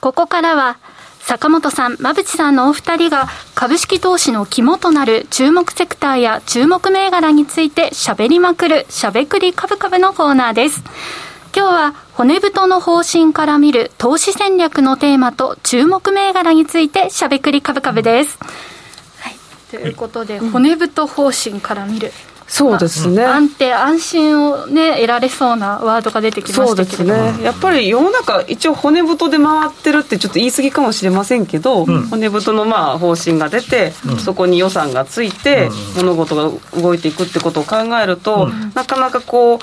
[0.00, 0.78] ここからは、
[1.20, 10.82] 坂本さん、馬淵さんのお二人が株式投資の肝となる注目セクターや注目銘柄について喋りまくる、しゃべくり株株のコーナーです。
[11.54, 18.38] 今日は骨太の方針から見る投資戦略のテーマと注目銘柄についてしゃべくり株株です。
[19.20, 19.36] はい、
[19.70, 22.12] ということで、骨太方針から見る
[22.50, 39.58] そうですね、安定、安心を、ね、得られそうなワードが出てきましたそうですね、やっぱり世の中、一応、骨太で回ってるって、ちょっと言い過ぎかもしれませんけど、うん、骨太のまあ方針が出て、うん、そこに予算がついて、物事が動いていくってことを考えると、なかなかこう、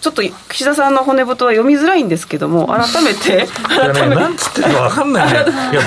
[0.00, 5.32] ちょっと岸田さんの骨太は読みづらいんですけども、改めて、改めて、なんつってるか分かんない。
[5.32, 5.40] ね、
[5.72, 5.82] いや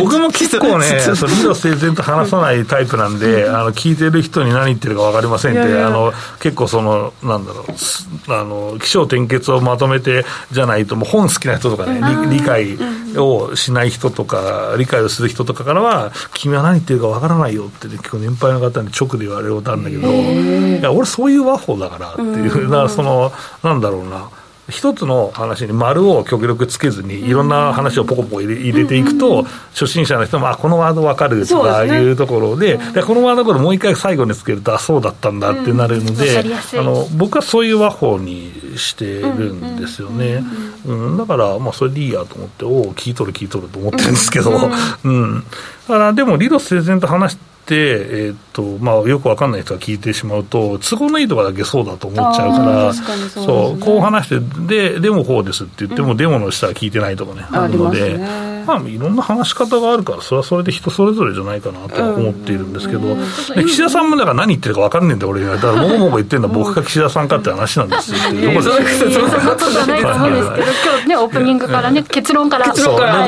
[0.00, 12.00] 僕も結構ね、 そ理路整然と話さないタイプなんで、あの聞いてる人に何言ってるか分かりませんって、あの結構その、なんだろう、あの起承転結をまとめてじゃないと、もう本好きな人とかね、
[12.30, 12.78] 理解
[13.16, 23.32] をしない人とか、理解をする人とかからは、君は何言ってるか分からないよって、結構年配の方に直で言われることあるんだけど、いや、俺、そういう和法だからっていう、だからその、
[23.62, 24.30] なんだろうな。
[24.68, 36.44] 一つの話に丸を極力つけずに、いろんな話をポコポコ入れ入れていくと、初心者の人も、あこのワード分かるとかいうところで、でこのワードこれもう一回最後につけると、あそうだったんだってなるので、
[36.74, 40.44] あの僕はそういう和法にしてるんですよね。
[40.84, 44.70] うんだから、まあ、それでいいやと思って、おお、聞いとる聞いとると思ってるんですけど、
[45.04, 45.44] うん、だ
[45.86, 54.28] からでも、理路整然と話して、えーとまあ、よくわかんない人が聞いてしまうと、都合のいいところだけそうだと思っちゃうから、そう、ね、こう話し
[54.66, 58.18] て、で、でもこうですって言っても、うん、デモの下は聞いてないとかね、あるので、
[58.66, 63.16] まあ、いろんな話し方があるから、それはそれで人それぞれじゃないかなと思っているんですけど、
[63.54, 65.54] で岸田さんもだから何言ってるか分かんねえんだよ、俺が。
[65.54, 68.90] だから、もごもご言ってるのは僕か岸田さんかって話なんですよっていうところで。
[68.92, 72.70] そういうことじゃないと思うんですけど、今日ね、オープニングからね、結論から。
[72.70, 73.26] 結論から。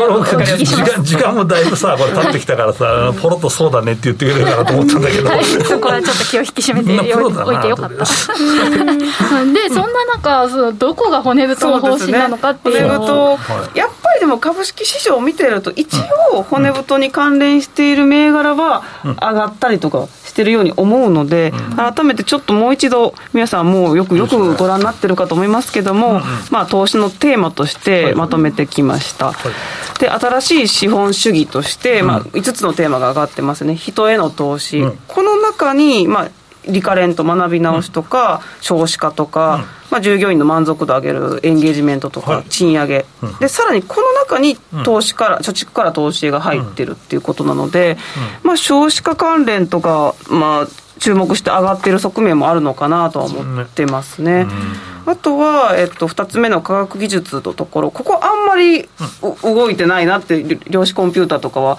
[0.58, 5.30] 時間時間もだいぶさ、これ経ってきたからさ、 ポロッとそうだねって言ってくれるかなと思ったんだけど。
[5.64, 7.96] そこはちょっと気を引き締めておいてよかった。
[7.96, 8.04] で、
[9.68, 12.90] そんな中、そのどこが骨太の方針なのかっていう。
[12.90, 13.38] のを。
[13.74, 15.88] やっぱりでも株式市場を見てると、一
[16.32, 26.20] 応骨太に関連している銘柄は上がったりとかしてるように思うので、改めてちょっともう一度、皆さんもうよくよくご覧になってるかと思いますけども、
[26.50, 29.32] まあ、投資のテーマとしてまとめてきました。
[29.98, 33.74] で、新しい資本主義として、まあ、5つのテーマが上がってますね。
[33.74, 34.84] 人への投資。
[35.08, 36.30] この中に、まあ、
[36.68, 43.06] リカレント学び直しとか、少子化とか、まあ、従業員の満足度を上げるエンゲージメントとか、賃上げ、
[43.40, 47.96] でさらにこの中に投資から、貯蓄から投資が入ってるっていうことなので、
[48.42, 50.68] まあ、少子化関連とか、まあ、
[51.00, 54.46] 注目して上がっている側面もあるのかなとは思ってますね。
[55.06, 58.88] あとは、えっと、2つ目の科学技術のところ、ここあんまり、
[59.42, 61.78] 動いてないなって、量子コンピューターとかは、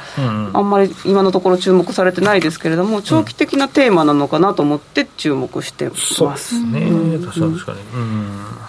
[0.54, 6.14] あんまり今のところ注目されてないですけれども、長期的なテーマなのかなと思って注目してます。
[6.16, 6.92] そうですね、
[7.24, 7.78] 確かに。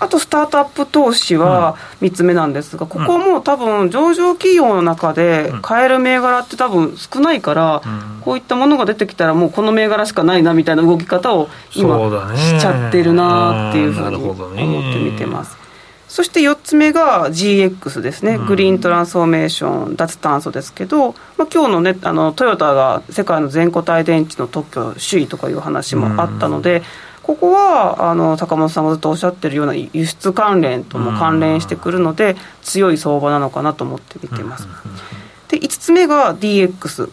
[0.00, 7.82] あと、スタートアップ投資は3つ目なんですが、ここも多分、上場企業の中で買える銘柄って多分少ないから、
[8.20, 11.98] こういったものが出てきたら、もうこの銘柄しかないなみたいな動き方を今、
[12.36, 15.62] しちゃってるなっていうふうに思って見てます。
[16.12, 26.82] そして4つ目が GX ですね、グリーントランスフォーメーション、脱炭素ですけど、まあ今日のね、あのトヨタが世界の全固体電池の特許首位とかいう話もあったので、
[27.22, 34.68] ここはあの坂本さんがずっとおっしゃってるような輸出関連とも関連してくるので、強い相場なのかなと思って見てます。
[35.48, 37.10] で5つ目が DX、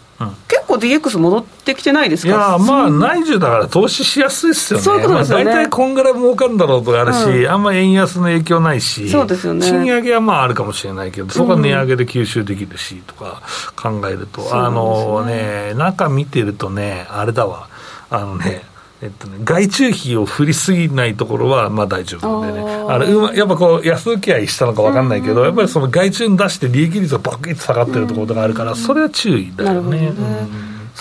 [0.70, 2.30] 構 DX 戻ってきてないですか？
[2.30, 13.42] いやまあ内需だから投資しやすいですよね、そういうことですよね、まあ、大体こんぐらい儲かるんだろうとかあるし、うん、あんま円安の影響ないし、そうですよね、賃上げはまああるかもしれないけど、そこは値上げで吸収できるしとか
[13.76, 17.68] 考えると、うん、あのね、中見てるとね、あれだわ、
[18.12, 18.64] あのね、
[19.02, 30.12] えっとね、外注費を振りすぎないところはまあ大丈夫でね、あれうまやっぱこう、安請け合いしたのか分かんないけど、やっぱりその外注に出して利益率がバクッと下がってるところがあるから、それは注意だよね。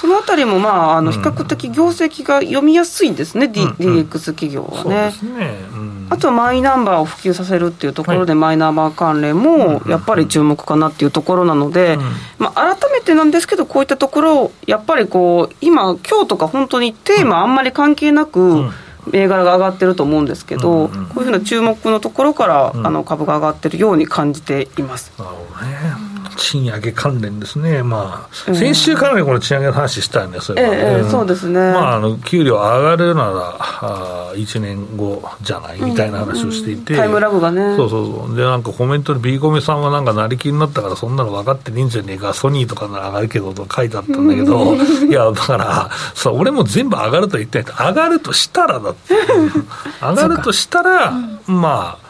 [0.00, 5.12] そのあたりも、まあ、あの比較的業績が読みやすいんですね、うん、DX 企業はね。
[5.22, 5.58] ね。
[5.72, 12.02] うん、あとはマイナンバーを普及させるっていうところで、はい、マイナンバー関連もやっぱり注目かなっていうところなので、うん、
[12.38, 18.70] まあ、改めてなんですけど、こういったところ、やっぱりこう今、今日とか本当にテーマあんまり関係なく、
[19.10, 25.12] 銘柄が上がってると思うんですけど、こういうふうな注目のところから、あの株が上がってるように感じています。
[25.18, 47.72] なるほどね賃上げ関連ですね、まあ、先週からね、この賃上げの話したんですよ、ええそうですね、まあ、あの給料上がるならあ、1年後じゃないみたいな話をしていて、タイムラグがね、そうそうそう、で、なんかコメントで B コメさんはなんかなりきりになったから、そんなの分かってねえんじゃねえか、ソニーとかなら上がるけどと書いてあったんだけど、いや、だからさ、俺も全部上がると言ってない。
[47.88, 49.14] 上がるとしたらだって、
[50.00, 51.12] 上がるとしたら、
[51.46, 52.07] まあ、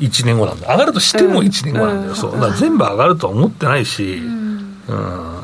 [0.00, 0.68] 1年後なんだ。
[0.72, 2.32] 上がるとしても1年後なんだよ、そう。
[2.32, 4.76] だから全部上がるとは思ってないし、うん、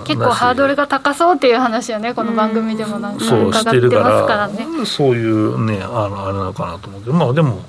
[0.04, 4.66] 結構ハードルが高そうっていう話はねこの番組でもなんか伺ってますからね。
[4.84, 7.12] そういうねあのあれなのかなと思うけど。
[7.12, 7.62] まあでも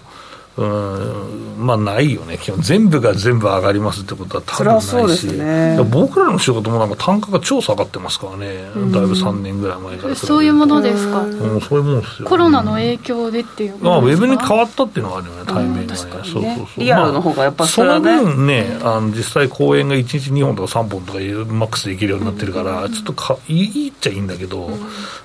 [0.57, 16.67] うんまあないよね、基本、全部が全部上がりますってことは多分ないし、ね、僕らの仕事もなんか単価が超下がってますからね、だいぶ3年ぐらい前からそういうものですか、うん、そういうものですよ、コロナの影響でっていうまあ、ウェブに変わったっていうのがあるよね、対面がね、そうそうそう。
[16.77, 21.19] リアルの方がやっぱそ、ね,、の分ね、あの実際、公演が1日2本とか3本とか
[21.53, 24.69] マックスできるようになってるから、ちょっとかいいっちゃいいんだけど、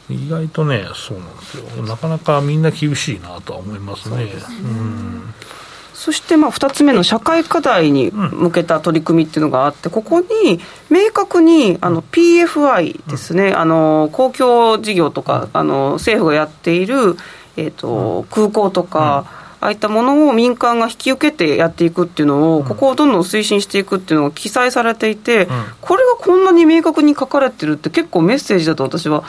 [0.09, 4.33] 意外とね、そうなんですよ、なかなかみんな厳しいなとは思いますね。
[4.65, 5.22] うん
[5.95, 10.27] そしてまあ2つ目の社会課題に向けた取り組みっていうのがあって、ここに
[10.91, 17.17] 明確にあの PFI ですね、あの公共事業とかあの政府がやっている、
[17.57, 25.47] えーと、空港とか、ああいったものを民間が引き受けてやっていくっていうのを、ここをどんどん推進していくっていうのが記載されていて、
[25.81, 29.23] これがこんなに明確に書かれてるって、結構メッセージだと私は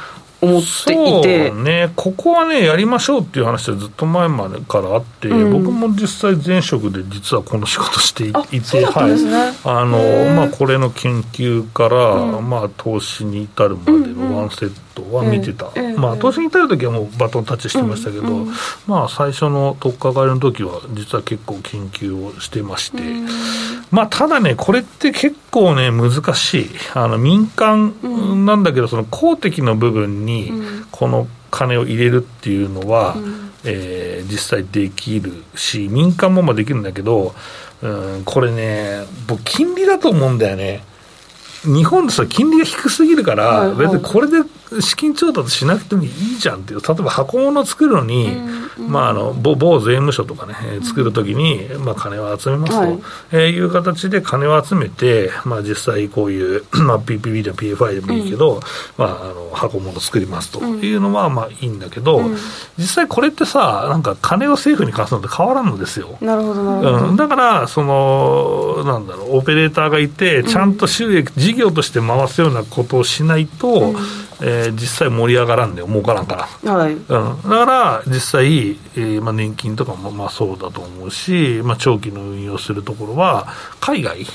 [0.43, 1.49] 思っていて。
[1.49, 9.11] そうね、ここはね、やりましょうっていう話はずっと前までからあって、うん、僕も実際、前職で実はこの仕事していて、はい、
[9.63, 18.53] あのまあ、これの研究から、うん、まあ、投資に至るまでのワンセットは見てた、うんうん、まあ、投資に至る時はもうバトンタッチしてましたけど、うんうん、
[18.87, 23.01] まあ、最初の取っかかりの時は、実は結構研究をしてまして、
[23.91, 30.51] まあ、ただね、これって結構ね、難しい、あの民間なんだけど、その公的の部分に、に
[30.91, 37.35] この金を入れるっていうのは、うん、えー、実際できるし民間もまあできるんだけど、
[37.81, 40.83] うん、これね僕金利だと思うんだよね。
[41.63, 44.39] 日本でさ金利が低すぎるから、別にこれで
[44.81, 52.99] 資金調達しなくてもいいじゃんっていう、例えば箱物作るのに、うんうん、まあ、あの某税務署とかね、作るときに、まあ、金を集めますと、はい、
[53.31, 58.61] えー、いう形で金を集めて、まあ、実際こういう、 まあ、PPB でも PFI でもいいけど、うん、
[58.97, 62.37] まあ、あの箱物作りますというのは、まあいいんだけど、うん、
[62.77, 66.17] 実際これってさ、なんか金を政府に貸すのって変わらんのですよ。
[66.21, 73.93] なるほどなるほど、うん、だから、その、なんだろう、オペレーターがいて、ちゃんと収益、事業として回すようなことをしないと、
[74.45, 76.93] えー、実際盛り上がらんで儲からんから、はい。
[76.93, 83.47] うん、だから実際、えーまあ、年金とかもまあそうだと思うし、まあ、長期の運用するところは
[83.79, 84.25] 海外、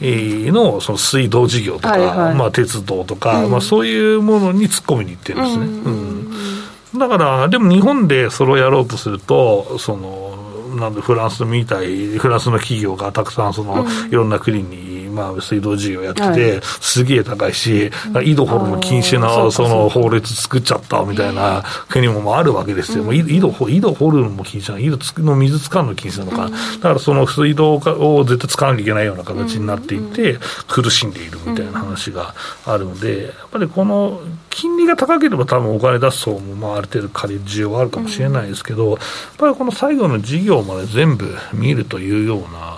[0.00, 10.38] のその水道事業とか、はいはい、まあ、鉄道とか、うん、まあ、そういうものに突っ込みにいってるんですね、うん、だからでも日本でそれをやろうとするとその
[10.76, 17.90] なんでフランスみたいフランスの企業がたくさんその、いろんな国にまあ、水道事業やってて、すげえ高いし、
[18.24, 32.34] 井戸掘るの禁止なその法律作っちゃったみたいな国もあるわけですよ、井戸井戸掘るのも禁止なの、井戸の水使うの禁止なのか、だからその水道を絶対使わなきゃいけないような形になっていて、苦しんでいるみたいな話が
[32.66, 34.20] あるので、やっぱりこの
[34.50, 38.98] 金利が高ければ、多分お金出す層もまあある程度借りる需要はあるかもしれないですけど、やっ
[39.38, 42.71] ぱりこの最後の事業まで全部見るというような、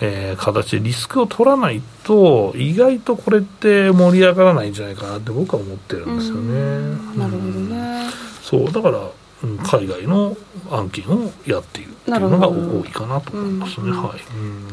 [0.00, 6.96] えー、形でリスクを取らないと、意外とこれって盛り上がらないんじゃないかなって僕は思ってるんですよね。
[7.16, 8.06] なるほどね。
[8.42, 9.10] そうだから、
[9.44, 10.36] うん、海外の
[10.70, 13.90] 案件をやっているっていうのが多いかなと思いますね。
[13.90, 14.20] はい。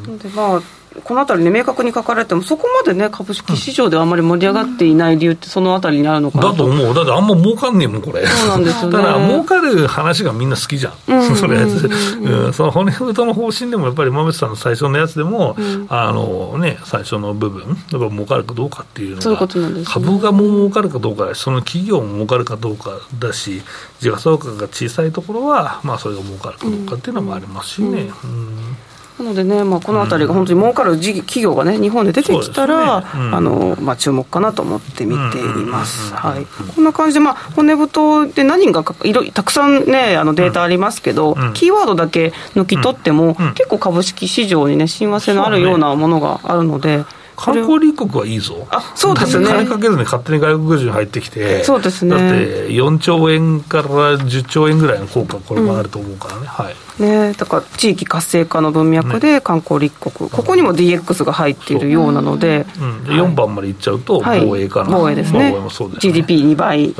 [0.07, 0.61] うん、でまあ
[1.03, 8.25] このあたりね、明確に書かれても、そこまでね、株式市場であんまり盛り上がっていない理由って、そのあたりにあるのかなだと思う、だってあんま儲かんねえもん、これ。
[8.25, 8.97] そうなんですよね。
[8.97, 10.93] だから、儲かる話がみんな好きじゃん、
[11.35, 23.61] それ、うん、その骨太の方針でも、やっぱり馬渕さんの最初のやつでも、うん、あのね、最初の部分、やっぱ儲かるかどうかっていうのが、そういうことなんです、ね、株がも儲かるかどうかその企業も儲かるかどうかだし、
[23.99, 28.11] 時価総額が小さいところは、まあ、それが儲かるかどうかっていうのもありますしね。
[28.23, 28.77] うん。
[29.19, 33.07] なのでね、まあ、このあたりが本当に儲かる企業がね、日本で出てきたら、ね。
[33.15, 36.13] うん、あのまあ、注目かなと思って見ています。
[36.13, 36.45] はい、
[36.75, 47.03] こんな感じで、まあ、骨太で何がいろたくさんね、あのデータありますけど、うん、キーワードだけ抜き取っても、結構株式市場にね、親和性のあるようなものがあるので、
[47.35, 49.47] 観光立国はいいぞ、あそうですね。
[49.47, 52.11] 金かけずに勝手に外国人入ってきて、そうですね。
[52.11, 53.87] だって4兆円から
[54.17, 62.83] 10兆円ぐらいの効果、これもあると思うからね、うん、はいね、だから地域活性化の文脈で観光立国、ね、ここにも DX が入っているようなので、う。
[62.83, 66.13] ん、で4番までいっちゃうと、防衛かな、はい、防衛ですね、防衛もそうですね。
[66.13, 66.93] GDP2 倍、うん、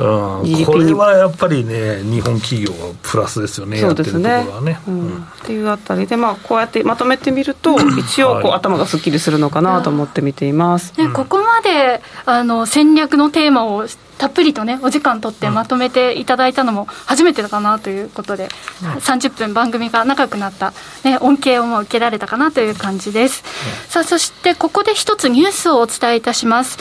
[0.64, 4.46] これはやっぱりね、日本企業はプラスですよね、そうですね。
[4.62, 4.80] ね。
[4.86, 13.86] うん、っていうあたりで、まあ、こうやってまとめてみると、一応こう、頭がすっきりするのかなと思って見ています、ね、ここまであの戦略のテーマを
[14.18, 18.48] たっぷりとねお時間とってまとめていただいたのも初めてかなということで、
[18.82, 20.72] うん、30分番組が長くなった、
[21.04, 23.44] ね、恩恵をも受けられたかなという感じです、
[23.86, 26.78] うん、さあそしてここで一つニュースをお伝えいたします。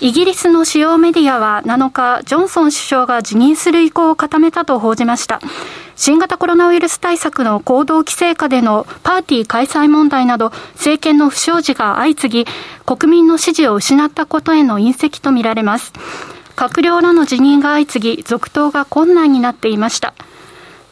[0.00, 5.40] イギリスの主要メディアは7日ジョンソン首相が辞任する意向を固めたと報じました。
[5.94, 12.50] 新型コロナウイルス対策の行動規制下でのパーティー開催問題など政権の不祥事が相次ぎ
[12.86, 15.92] 国民の支持を失ったことへの隕石とみられます
[16.56, 20.14] 閣僚らの辞任が相次ぎ続投が困難になっていました。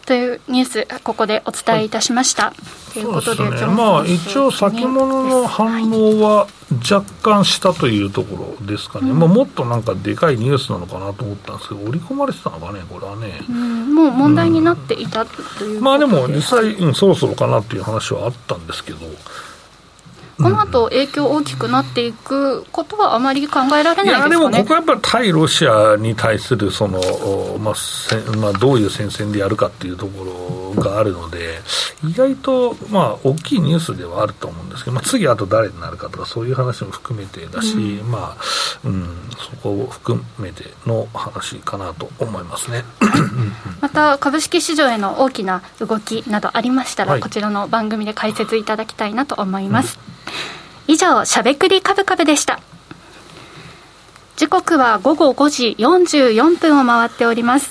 [0.08, 2.54] というニュースここでお伝えいたしました、は
[2.92, 6.46] い、ということで、ね、まあ一応先物の反応は
[6.90, 19.00] 若干したというところですかね、まあ、もっとなんかでかいニュースなのかなと思ったんですけど織り込まれてたのかねこれはね、うん、もう問題になっていたという、まあでも実際、うん、そろそろかなっていう話はあったんですけど
[20.38, 27.00] この後影響大きくなっていくことはあまり考えられないですか、ね、いやでもここはやっぱり対ロシアに対するその、
[27.58, 31.60] まあせまあ、どういう戦線でやるかっていうところがあるので、
[32.04, 38.42] 意外と、まあ、大きいニュースではあると思うんですけど、まあ、次、あと誰になるかとか、そういう話も含めてだし、うん、まあ
[38.84, 39.08] うん、
[39.38, 42.84] そこを含めての話かなと思いますね
[43.80, 49.98] また、株式市場への大きな動きなどありましたら、はい、こちらの番組で解説いただきたいなと思います。
[50.12, 50.18] うん
[50.90, 52.60] 以上、しゃべくりカブカブでした。
[54.36, 57.70] 時刻は午後5時44分を回っております。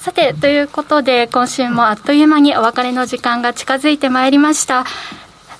[0.00, 4.84] さて、ということで、今週もあっという間にお別れの時間が近づいてまいりました。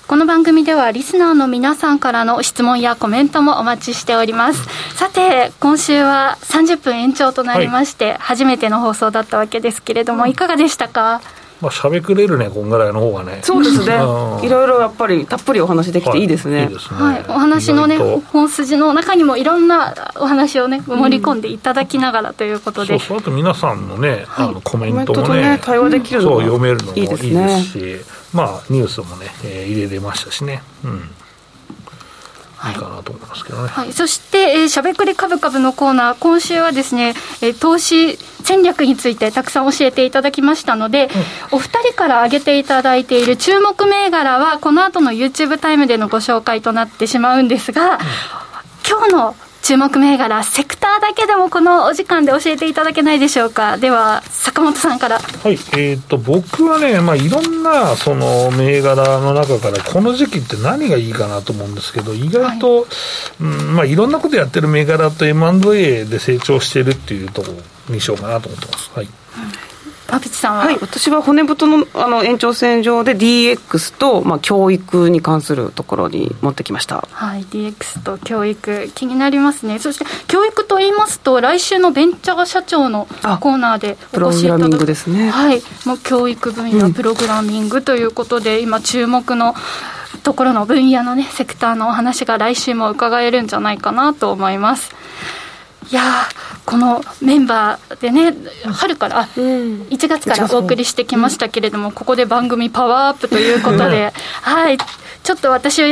[0.07, 4.67] この番組ではリスナーの皆さんからの質問やコメントもお待ちしております。
[4.97, 11.21] さて今週は30分延長となりまして、はい、初めての放送だったわけですけれども、いかがでしたか？
[11.61, 13.41] まあ、しゃべくれるね、こんぐらいの方がね。
[13.43, 13.97] そうですね。
[14.43, 16.57] いろいろやっぱりたっぷりお話できていいですね。
[16.57, 22.95] はい、いいですねはい、お話のね、本筋の中にもいろんなお話をね、盛り込んでいただきながらということで。
[22.95, 28.01] うん、そうそう、あと皆さんのね、あのコメントもね、ね対話できるのそう、読めるのもいいですし、ね、
[28.33, 30.63] まあ、ニュースもね、えー、入れれましたしね。
[30.85, 31.11] うん。
[32.71, 32.73] い。
[32.73, 33.69] いかなと思いますけどね。
[33.69, 41.11] はい、そして、えー、しゃべくりかぶかぶのコーナー、今週はですね、えー、投資戦略についてたくさん教えていただきましたので、
[41.53, 47.99] うん、お二人から挙げていただいている注目銘柄は、この後の YouTube タイムでのご紹介となってしまうんですが、うん、
[48.89, 53.77] 今日の注目銘柄、セクターだけでもこのお時間で教えていただけないでしょうか？
[53.77, 55.19] では、坂本さんから。
[55.19, 62.87] はい、えっ、ー、と、僕はね、まあ、いろんな、その、銘柄の中から、この時期って何がいいかなと思うんですけど、意外と、はい、
[63.41, 67.49] うん、まあ、いろんなことやってる銘柄と M&A で成長してるっていうとこ
[67.89, 68.91] ろにしようかなと思ってます。
[68.95, 69.09] はい。
[70.09, 79.79] 馬淵さんは、はい、私は骨太のあの延長線上で DX と、まあ、教育に関するところに持ってきました、はい、DX と教育気になりますね。
[79.79, 83.07] そして教育と言いますと来週のベンチャー社長の
[83.41, 85.31] コーナーでお越しいただくですね。
[85.31, 85.61] はい。
[85.85, 89.55] もう教育分野、プログラミングということで、今注目の
[90.23, 94.95] ところの分野のねセクターのお話が来週も伺えるんじゃないかなと思います
[95.91, 96.03] いや
[96.67, 98.35] このメンバーでね、
[98.71, 104.13] 春から、うん、1月からお送りしてきましたけれども、ここで番組パワーアップということで、
[104.43, 104.77] はい、
[105.29, 105.83] ちょっと私、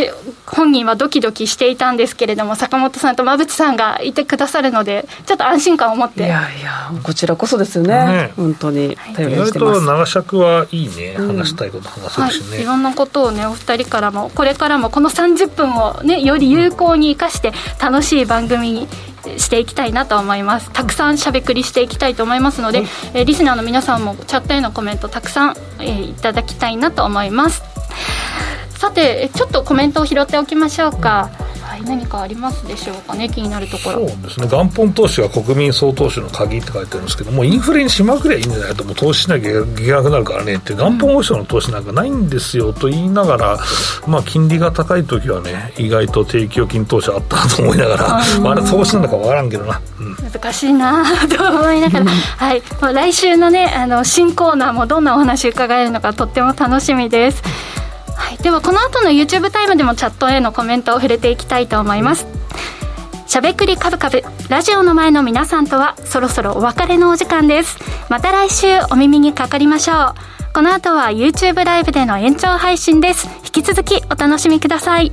[0.47, 6.21] 本人はドキドキしていたんですけれども、坂本さんと馬淵さんがいてくださるので、ちょっと安心感を持って。
[6.21, 8.33] いやいや、こちらこそですよね、ね。
[8.35, 9.81] 本当に頼りにしてます。
[9.81, 18.89] 意外と長尺はいいね、話したいこと話せるしね、はい、いろんなことをね、お二人からも、これからもこの30分をね、より有効に生かして、楽しい番組に
[19.37, 20.71] していきたいなと思います。
[20.71, 27.77] たくさんしゃべくりしていきたいと思いますので、はい、えー、リスナーの皆さんもチャットへのコメントたくさん、えー、いただきたいなと思います
[28.77, 31.31] さてちょっとコメントを拾っておきましょうか、
[31.63, 34.09] はい、何かありますでしょうかね気になるところ。
[34.09, 34.47] そうですね。
[34.47, 43.59] 元本投資は国民総投資の鍵って書いてあるんですけどもインフレにしまくりゃいいんじゃないともう投資しなきゃいけなくなるからねって元本保証の投資なんかないんですよと言いながら、
[44.07, 52.63] まあ、金利が高い時はね意外と定期預金投資あったと思いながら、まあ、れ投資なんだか分からんけどな、うん、難しいなと思いながら、はい、
[52.95, 57.43] 来週のねあの新コーナーもどんなお話伺えるのかとっても楽しみです
[58.17, 62.27] はい、ではこの後の YouTube タイムでもチャットへのコメントを触れていきたいと思います。
[63.27, 67.79] しゃべくりカブカブラジオの前の皆さんとはそろそろお別れのお時間です。
[68.09, 70.15] また来週お耳にかかりましょう。
[70.55, 73.29] この後は YouTube ライブでの延長配信です。
[73.45, 75.11] 引き続きお楽しみください。